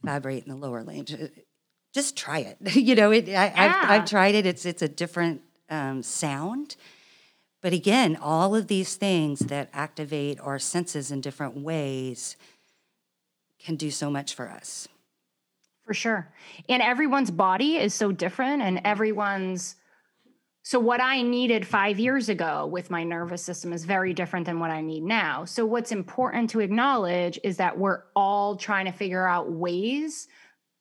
vibrate 0.03 0.43
in 0.43 0.51
the 0.51 0.57
lower 0.57 0.83
range. 0.83 1.15
Uh, 1.15 1.29
just 1.95 2.17
try 2.17 2.41
it. 2.41 2.57
you 2.75 2.97
know, 2.97 3.13
it, 3.13 3.29
I, 3.29 3.47
have 3.47 3.91
I've 3.91 4.05
tried 4.05 4.35
it. 4.35 4.47
It's 4.47 4.67
it's 4.67 4.83
a 4.83 4.89
different 4.89 5.43
um, 5.71 6.03
sound 6.03 6.75
but 7.63 7.73
again, 7.73 8.19
all 8.21 8.55
of 8.55 8.67
these 8.67 8.97
things 8.97 9.39
that 9.39 9.71
activate 9.73 10.39
our 10.39 10.59
senses 10.59 11.11
in 11.11 11.23
different 11.23 11.57
ways 11.57 12.37
can 13.59 13.77
do 13.77 13.91
so 13.91 14.11
much 14.11 14.35
for 14.35 14.51
us. 14.51 14.87
For 15.85 15.95
sure. 15.95 16.33
And 16.69 16.83
everyone's 16.83 17.31
body 17.31 17.77
is 17.77 17.93
so 17.95 18.11
different, 18.11 18.63
and 18.63 18.81
everyone's. 18.85 19.77
So, 20.63 20.81
what 20.81 21.01
I 21.01 21.21
needed 21.21 21.67
five 21.67 21.99
years 21.99 22.31
ago 22.31 22.67
with 22.67 22.91
my 22.91 23.05
nervous 23.05 23.43
system 23.43 23.73
is 23.73 23.85
very 23.85 24.15
different 24.15 24.47
than 24.47 24.61
what 24.61 24.71
I 24.71 24.81
need 24.81 25.03
now. 25.03 25.45
So, 25.45 25.67
what's 25.67 25.93
important 25.93 26.49
to 26.51 26.61
acknowledge 26.61 27.39
is 27.45 27.59
that 27.59 27.79
we're 27.79 28.03
all 28.17 28.57
trying 28.57 28.87
to 28.87 28.93
figure 28.93 29.27
out 29.27 29.53
ways 29.53 30.27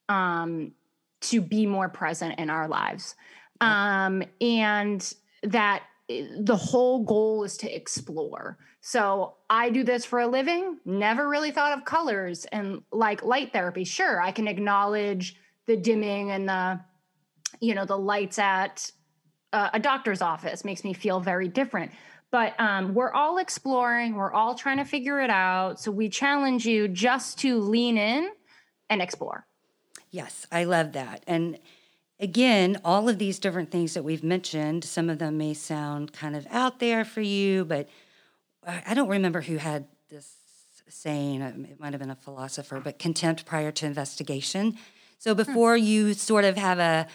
um, 0.07 0.71
to 1.21 1.41
be 1.41 1.65
more 1.65 1.89
present 1.89 2.39
in 2.39 2.49
our 2.49 2.69
lives. 2.69 3.15
Um, 3.59 4.23
and 4.41 5.13
that 5.43 5.83
the 6.07 6.55
whole 6.55 7.03
goal 7.03 7.43
is 7.43 7.57
to 7.57 7.73
explore. 7.73 8.57
So 8.81 9.35
I 9.49 9.69
do 9.69 9.83
this 9.83 10.05
for 10.05 10.19
a 10.19 10.27
living, 10.27 10.77
never 10.85 11.27
really 11.29 11.51
thought 11.51 11.77
of 11.77 11.85
colors 11.85 12.45
and 12.45 12.81
like 12.91 13.23
light 13.23 13.53
therapy. 13.53 13.83
Sure, 13.83 14.21
I 14.21 14.31
can 14.31 14.47
acknowledge 14.47 15.35
the 15.65 15.77
dimming 15.77 16.31
and 16.31 16.47
the, 16.47 16.81
you 17.61 17.73
know, 17.73 17.85
the 17.85 17.97
lights 17.97 18.37
at 18.37 18.91
uh, 19.53 19.69
a 19.73 19.79
doctor's 19.79 20.21
office 20.21 20.65
makes 20.65 20.83
me 20.83 20.93
feel 20.93 21.19
very 21.19 21.47
different. 21.47 21.91
But 22.31 22.59
um, 22.59 22.93
we're 22.93 23.13
all 23.13 23.37
exploring, 23.37 24.15
we're 24.15 24.33
all 24.33 24.55
trying 24.55 24.77
to 24.77 24.85
figure 24.85 25.21
it 25.21 25.29
out. 25.29 25.79
So 25.79 25.91
we 25.91 26.09
challenge 26.09 26.65
you 26.65 26.87
just 26.87 27.37
to 27.39 27.59
lean 27.59 27.97
in 27.97 28.29
and 28.89 29.01
explore. 29.01 29.45
Yes, 30.09 30.45
I 30.51 30.65
love 30.65 30.93
that. 30.93 31.23
And 31.27 31.59
again, 32.19 32.79
all 32.83 33.09
of 33.09 33.17
these 33.17 33.39
different 33.39 33.71
things 33.71 33.93
that 33.93 34.03
we've 34.03 34.23
mentioned, 34.23 34.83
some 34.83 35.09
of 35.09 35.19
them 35.19 35.37
may 35.37 35.53
sound 35.53 36.13
kind 36.13 36.35
of 36.35 36.47
out 36.49 36.79
there 36.79 37.03
for 37.05 37.21
you, 37.21 37.65
but 37.65 37.89
I 38.65 38.93
don't 38.93 39.09
remember 39.09 39.41
who 39.41 39.57
had 39.57 39.87
this 40.09 40.37
saying. 40.87 41.41
It 41.41 41.79
might 41.79 41.93
have 41.93 41.99
been 41.99 42.09
a 42.09 42.15
philosopher, 42.15 42.79
but 42.79 42.99
contempt 42.99 43.45
prior 43.45 43.71
to 43.71 43.85
investigation. 43.85 44.77
So 45.19 45.33
hmm. 45.33 45.37
before 45.37 45.77
you 45.77 46.13
sort 46.13 46.45
of 46.45 46.57
have 46.57 46.79
a, 46.79 47.07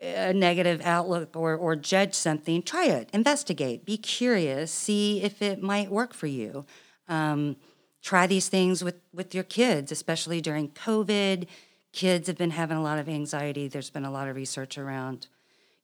a 0.00 0.32
negative 0.32 0.80
outlook 0.84 1.36
or, 1.36 1.54
or 1.56 1.76
judge 1.76 2.14
something, 2.14 2.62
try 2.62 2.86
it, 2.86 3.10
investigate, 3.12 3.84
be 3.84 3.96
curious, 3.96 4.70
see 4.70 5.22
if 5.22 5.42
it 5.42 5.62
might 5.62 5.90
work 5.90 6.14
for 6.14 6.26
you. 6.26 6.64
Um, 7.08 7.56
try 8.02 8.26
these 8.26 8.48
things 8.48 8.84
with, 8.84 8.96
with 9.12 9.34
your 9.34 9.44
kids, 9.44 9.90
especially 9.90 10.40
during 10.40 10.68
COVID 10.68 11.46
kids 11.92 12.26
have 12.26 12.36
been 12.36 12.50
having 12.50 12.76
a 12.76 12.82
lot 12.82 12.98
of 12.98 13.08
anxiety. 13.08 13.68
There's 13.68 13.90
been 13.90 14.04
a 14.04 14.10
lot 14.10 14.28
of 14.28 14.36
research 14.36 14.78
around 14.78 15.28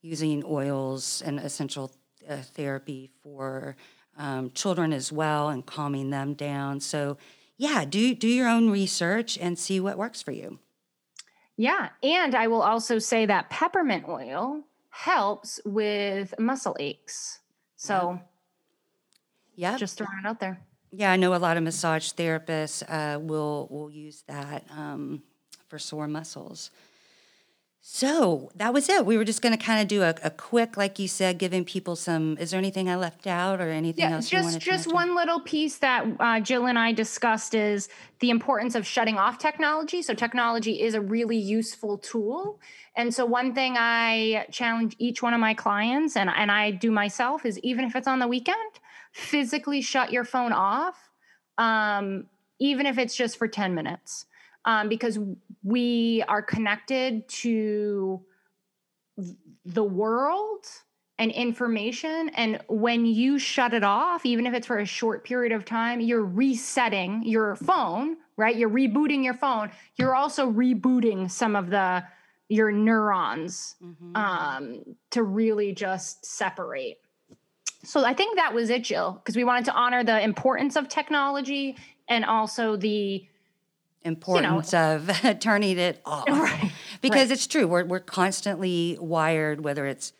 using 0.01 0.43
oils 0.45 1.23
and 1.25 1.39
essential 1.39 1.91
uh, 2.29 2.37
therapy 2.37 3.09
for 3.23 3.75
um, 4.17 4.51
children 4.51 4.93
as 4.93 5.11
well 5.11 5.49
and 5.49 5.65
calming 5.65 6.09
them 6.09 6.33
down. 6.33 6.79
So, 6.79 7.17
yeah, 7.57 7.85
do 7.85 8.13
do 8.13 8.27
your 8.27 8.47
own 8.47 8.69
research 8.69 9.37
and 9.37 9.57
see 9.57 9.79
what 9.79 9.97
works 9.97 10.21
for 10.21 10.31
you. 10.31 10.59
Yeah, 11.57 11.89
and 12.03 12.35
I 12.35 12.47
will 12.47 12.61
also 12.61 12.99
say 12.99 13.25
that 13.25 13.49
peppermint 13.49 14.07
oil 14.07 14.63
helps 14.89 15.59
with 15.65 16.33
muscle 16.37 16.75
aches. 16.79 17.39
So, 17.77 18.19
yeah, 19.55 19.77
just 19.77 19.97
throwing 19.97 20.19
it 20.23 20.27
out 20.27 20.39
there. 20.39 20.61
Yeah, 20.91 21.11
I 21.11 21.15
know 21.17 21.33
a 21.33 21.37
lot 21.37 21.57
of 21.57 21.63
massage 21.63 22.11
therapists 22.11 22.83
uh, 22.87 23.19
will 23.19 23.67
will 23.69 23.89
use 23.89 24.23
that. 24.27 24.63
Um, 24.69 25.23
for 25.67 25.79
sore 25.79 26.07
muscles. 26.07 26.71
So 27.87 28.49
that 28.55 28.73
was 28.73 28.89
it. 28.89 29.05
We 29.05 29.15
were 29.15 29.23
just 29.23 29.43
going 29.43 29.55
to 29.55 29.63
kind 29.63 29.79
of 29.79 29.87
do 29.87 30.01
a, 30.01 30.15
a, 30.23 30.31
quick, 30.31 30.75
like 30.75 30.97
you 30.97 31.07
said, 31.07 31.37
giving 31.37 31.63
people 31.63 31.95
some. 31.95 32.35
Is 32.39 32.49
there 32.49 32.57
anything 32.57 32.89
I 32.89 32.95
left 32.95 33.27
out 33.27 33.61
or 33.61 33.69
anything 33.69 34.09
yeah, 34.09 34.15
else? 34.15 34.27
Just 34.27 34.59
just 34.59 34.91
one 34.91 35.15
little 35.15 35.39
piece 35.39 35.77
that 35.77 36.07
uh, 36.19 36.39
Jill 36.39 36.65
and 36.65 36.79
I 36.79 36.93
discussed 36.93 37.53
is 37.53 37.87
the 38.21 38.31
importance 38.31 38.73
of 38.73 38.87
shutting 38.87 39.19
off 39.19 39.37
technology. 39.37 40.01
So 40.01 40.15
technology 40.15 40.81
is 40.81 40.95
a 40.95 40.99
really 40.99 41.37
useful 41.37 41.99
tool, 41.99 42.59
and 42.95 43.13
so 43.13 43.23
one 43.23 43.53
thing 43.53 43.75
I 43.77 44.47
challenge 44.49 44.95
each 44.97 45.21
one 45.21 45.35
of 45.35 45.39
my 45.39 45.53
clients, 45.53 46.17
and 46.17 46.27
and 46.27 46.51
I 46.51 46.71
do 46.71 46.89
myself, 46.89 47.45
is 47.45 47.59
even 47.59 47.85
if 47.85 47.95
it's 47.95 48.07
on 48.07 48.17
the 48.17 48.27
weekend, 48.27 48.79
physically 49.11 49.83
shut 49.83 50.11
your 50.11 50.23
phone 50.23 50.53
off, 50.53 51.11
um, 51.59 52.25
even 52.57 52.87
if 52.87 52.97
it's 52.97 53.15
just 53.15 53.37
for 53.37 53.47
ten 53.47 53.75
minutes 53.75 54.25
um, 54.65 54.89
because 54.89 55.19
we 55.63 56.23
are 56.27 56.41
connected 56.41 57.27
to 57.27 58.21
the 59.65 59.83
world 59.83 60.65
and 61.17 61.31
information. 61.31 62.29
And 62.35 62.59
when 62.67 63.05
you 63.05 63.39
shut 63.39 63.73
it 63.73 63.83
off, 63.83 64.25
even 64.25 64.45
if 64.45 64.53
it's 64.53 64.67
for 64.67 64.79
a 64.79 64.85
short 64.85 65.23
period 65.23 65.53
of 65.53 65.63
time, 65.63 66.01
you're 66.01 66.25
resetting 66.25 67.23
your 67.23 67.55
phone, 67.55 68.17
right? 68.35 68.55
You're 68.55 68.69
rebooting 68.69 69.23
your 69.23 69.33
phone. 69.33 69.71
You're 69.95 70.15
also 70.15 70.51
rebooting 70.51 71.31
some 71.31 71.55
of 71.55 71.69
the 71.69 72.03
your 72.47 72.71
neurons 72.71 73.75
mm-hmm. 73.83 74.15
um, 74.15 74.95
to 75.09 75.23
really 75.23 75.73
just 75.73 76.23
separate. 76.25 76.99
So 77.83 78.05
I 78.05 78.13
think 78.13 78.35
that 78.35 78.53
was 78.53 78.69
it, 78.69 78.83
Jill, 78.83 79.13
because 79.13 79.35
we 79.35 79.43
wanted 79.43 79.65
to 79.65 79.73
honor 79.73 80.03
the 80.03 80.21
importance 80.21 80.75
of 80.75 80.87
technology 80.87 81.75
and 82.07 82.23
also 82.23 82.75
the 82.75 83.25
importance 84.05 84.71
you 84.71 84.79
know, 84.79 84.95
of 84.95 85.39
turning 85.39 85.77
it 85.77 86.01
off. 86.05 86.29
Right. 86.29 86.71
Because 87.01 87.29
right. 87.29 87.31
it's 87.31 87.47
true. 87.47 87.67
We're, 87.67 87.83
we're 87.83 87.99
constantly 87.99 88.97
wired, 89.01 89.63
whether 89.63 89.85
it's 89.85 90.13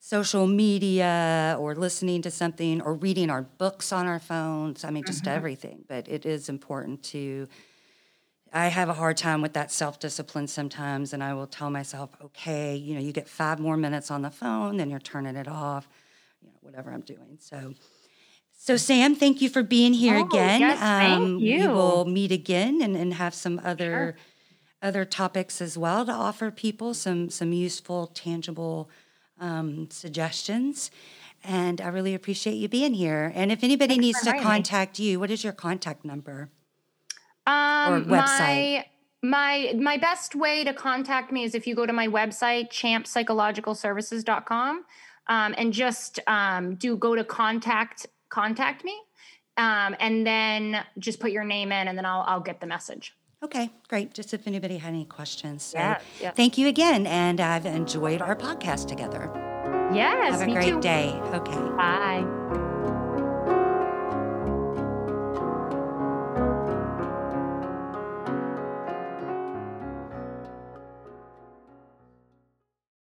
social 0.00 0.46
media 0.46 1.56
or 1.58 1.74
listening 1.74 2.22
to 2.22 2.30
something 2.30 2.80
or 2.80 2.94
reading 2.94 3.30
our 3.30 3.42
books 3.42 3.92
on 3.92 4.06
our 4.06 4.18
phones. 4.18 4.84
I 4.84 4.90
mean, 4.90 5.04
just 5.04 5.24
mm-hmm. 5.24 5.36
everything. 5.36 5.84
But 5.88 6.08
it 6.08 6.24
is 6.24 6.48
important 6.48 7.02
to 7.04 7.48
I 8.56 8.68
have 8.68 8.88
a 8.88 8.94
hard 8.94 9.16
time 9.16 9.42
with 9.42 9.54
that 9.54 9.72
self 9.72 9.98
discipline 9.98 10.46
sometimes, 10.46 11.12
and 11.12 11.24
I 11.24 11.34
will 11.34 11.48
tell 11.48 11.70
myself, 11.70 12.10
okay, 12.22 12.76
you 12.76 12.94
know, 12.94 13.00
you 13.00 13.10
get 13.10 13.28
five 13.28 13.58
more 13.58 13.76
minutes 13.76 14.12
on 14.12 14.22
the 14.22 14.30
phone, 14.30 14.76
then 14.76 14.90
you're 14.90 15.00
turning 15.00 15.34
it 15.34 15.48
off, 15.48 15.88
you 16.40 16.48
know, 16.48 16.54
whatever 16.60 16.92
I'm 16.92 17.00
doing. 17.00 17.38
So, 17.40 17.74
so 18.56 18.76
Sam, 18.76 19.14
thank 19.14 19.40
you 19.42 19.48
for 19.48 19.62
being 19.62 19.92
here 19.92 20.16
Oh, 20.16 20.26
again. 20.26 20.62
Um, 20.62 20.68
yes, 20.68 20.80
thank 20.80 21.42
We 21.42 21.68
will 21.68 22.04
meet 22.04 22.32
again 22.32 22.80
and, 22.80 22.96
and 22.96 23.14
have 23.14 23.34
some 23.34 23.60
other 23.64 24.16
other 24.82 25.04
topics 25.06 25.62
as 25.62 25.78
well 25.78 26.04
to 26.04 26.12
offer 26.12 26.50
people 26.50 26.94
some 26.94 27.30
some 27.30 27.52
useful, 27.52 28.08
tangible 28.08 28.90
um, 29.40 29.88
suggestions. 29.90 30.90
And 31.42 31.80
I 31.80 31.88
really 31.88 32.14
appreciate 32.14 32.54
you 32.54 32.68
being 32.68 32.94
here. 32.94 33.30
And 33.34 33.52
if 33.52 33.62
anybody 33.62 33.98
needs 33.98 34.22
to 34.22 34.30
inviting 34.30 34.40
me. 34.40 34.46
contact 34.50 34.98
you, 34.98 35.20
what 35.20 35.30
is 35.30 35.44
your 35.44 35.52
contact 35.52 36.04
number? 36.04 36.48
Um, 37.46 38.06
website. 38.06 38.84
My, 39.22 39.22
my 39.22 39.74
my 39.78 39.96
best 39.98 40.34
way 40.34 40.64
to 40.64 40.72
contact 40.72 41.30
me 41.32 41.44
is 41.44 41.54
if 41.54 41.66
you 41.66 41.74
go 41.74 41.84
to 41.86 41.92
my 41.92 42.08
website 42.08 42.70
champspsychologicalservices.com 42.70 44.84
um, 45.26 45.54
and 45.56 45.72
just 45.72 46.20
um, 46.26 46.74
do 46.76 46.96
go 46.96 47.14
to 47.14 47.24
contact 47.24 48.06
contact 48.28 48.84
me 48.84 48.96
um, 49.56 49.94
and 50.00 50.26
then 50.26 50.84
just 50.98 51.20
put 51.20 51.30
your 51.30 51.44
name 51.44 51.70
in 51.72 51.88
and 51.88 51.96
then 51.96 52.04
I'll 52.06 52.24
I'll 52.26 52.40
get 52.40 52.60
the 52.60 52.66
message. 52.66 53.14
Okay, 53.42 53.70
great. 53.88 54.14
Just 54.14 54.32
if 54.32 54.46
anybody 54.46 54.78
had 54.78 54.88
any 54.88 55.04
questions. 55.04 55.62
So 55.62 55.78
Yes, 55.78 56.02
yes. 56.20 56.34
thank 56.34 56.56
you 56.56 56.66
again. 56.66 57.06
And 57.06 57.40
I've 57.40 57.66
enjoyed 57.66 58.22
our 58.22 58.34
podcast 58.34 58.88
together. 58.88 59.30
Yes, 59.92 60.40
Have 60.40 60.48
a 60.48 60.52
great 60.52 60.70
too. 60.72 60.80
day. 60.80 61.10
Okay. 61.32 61.76
Bye. 61.76 62.40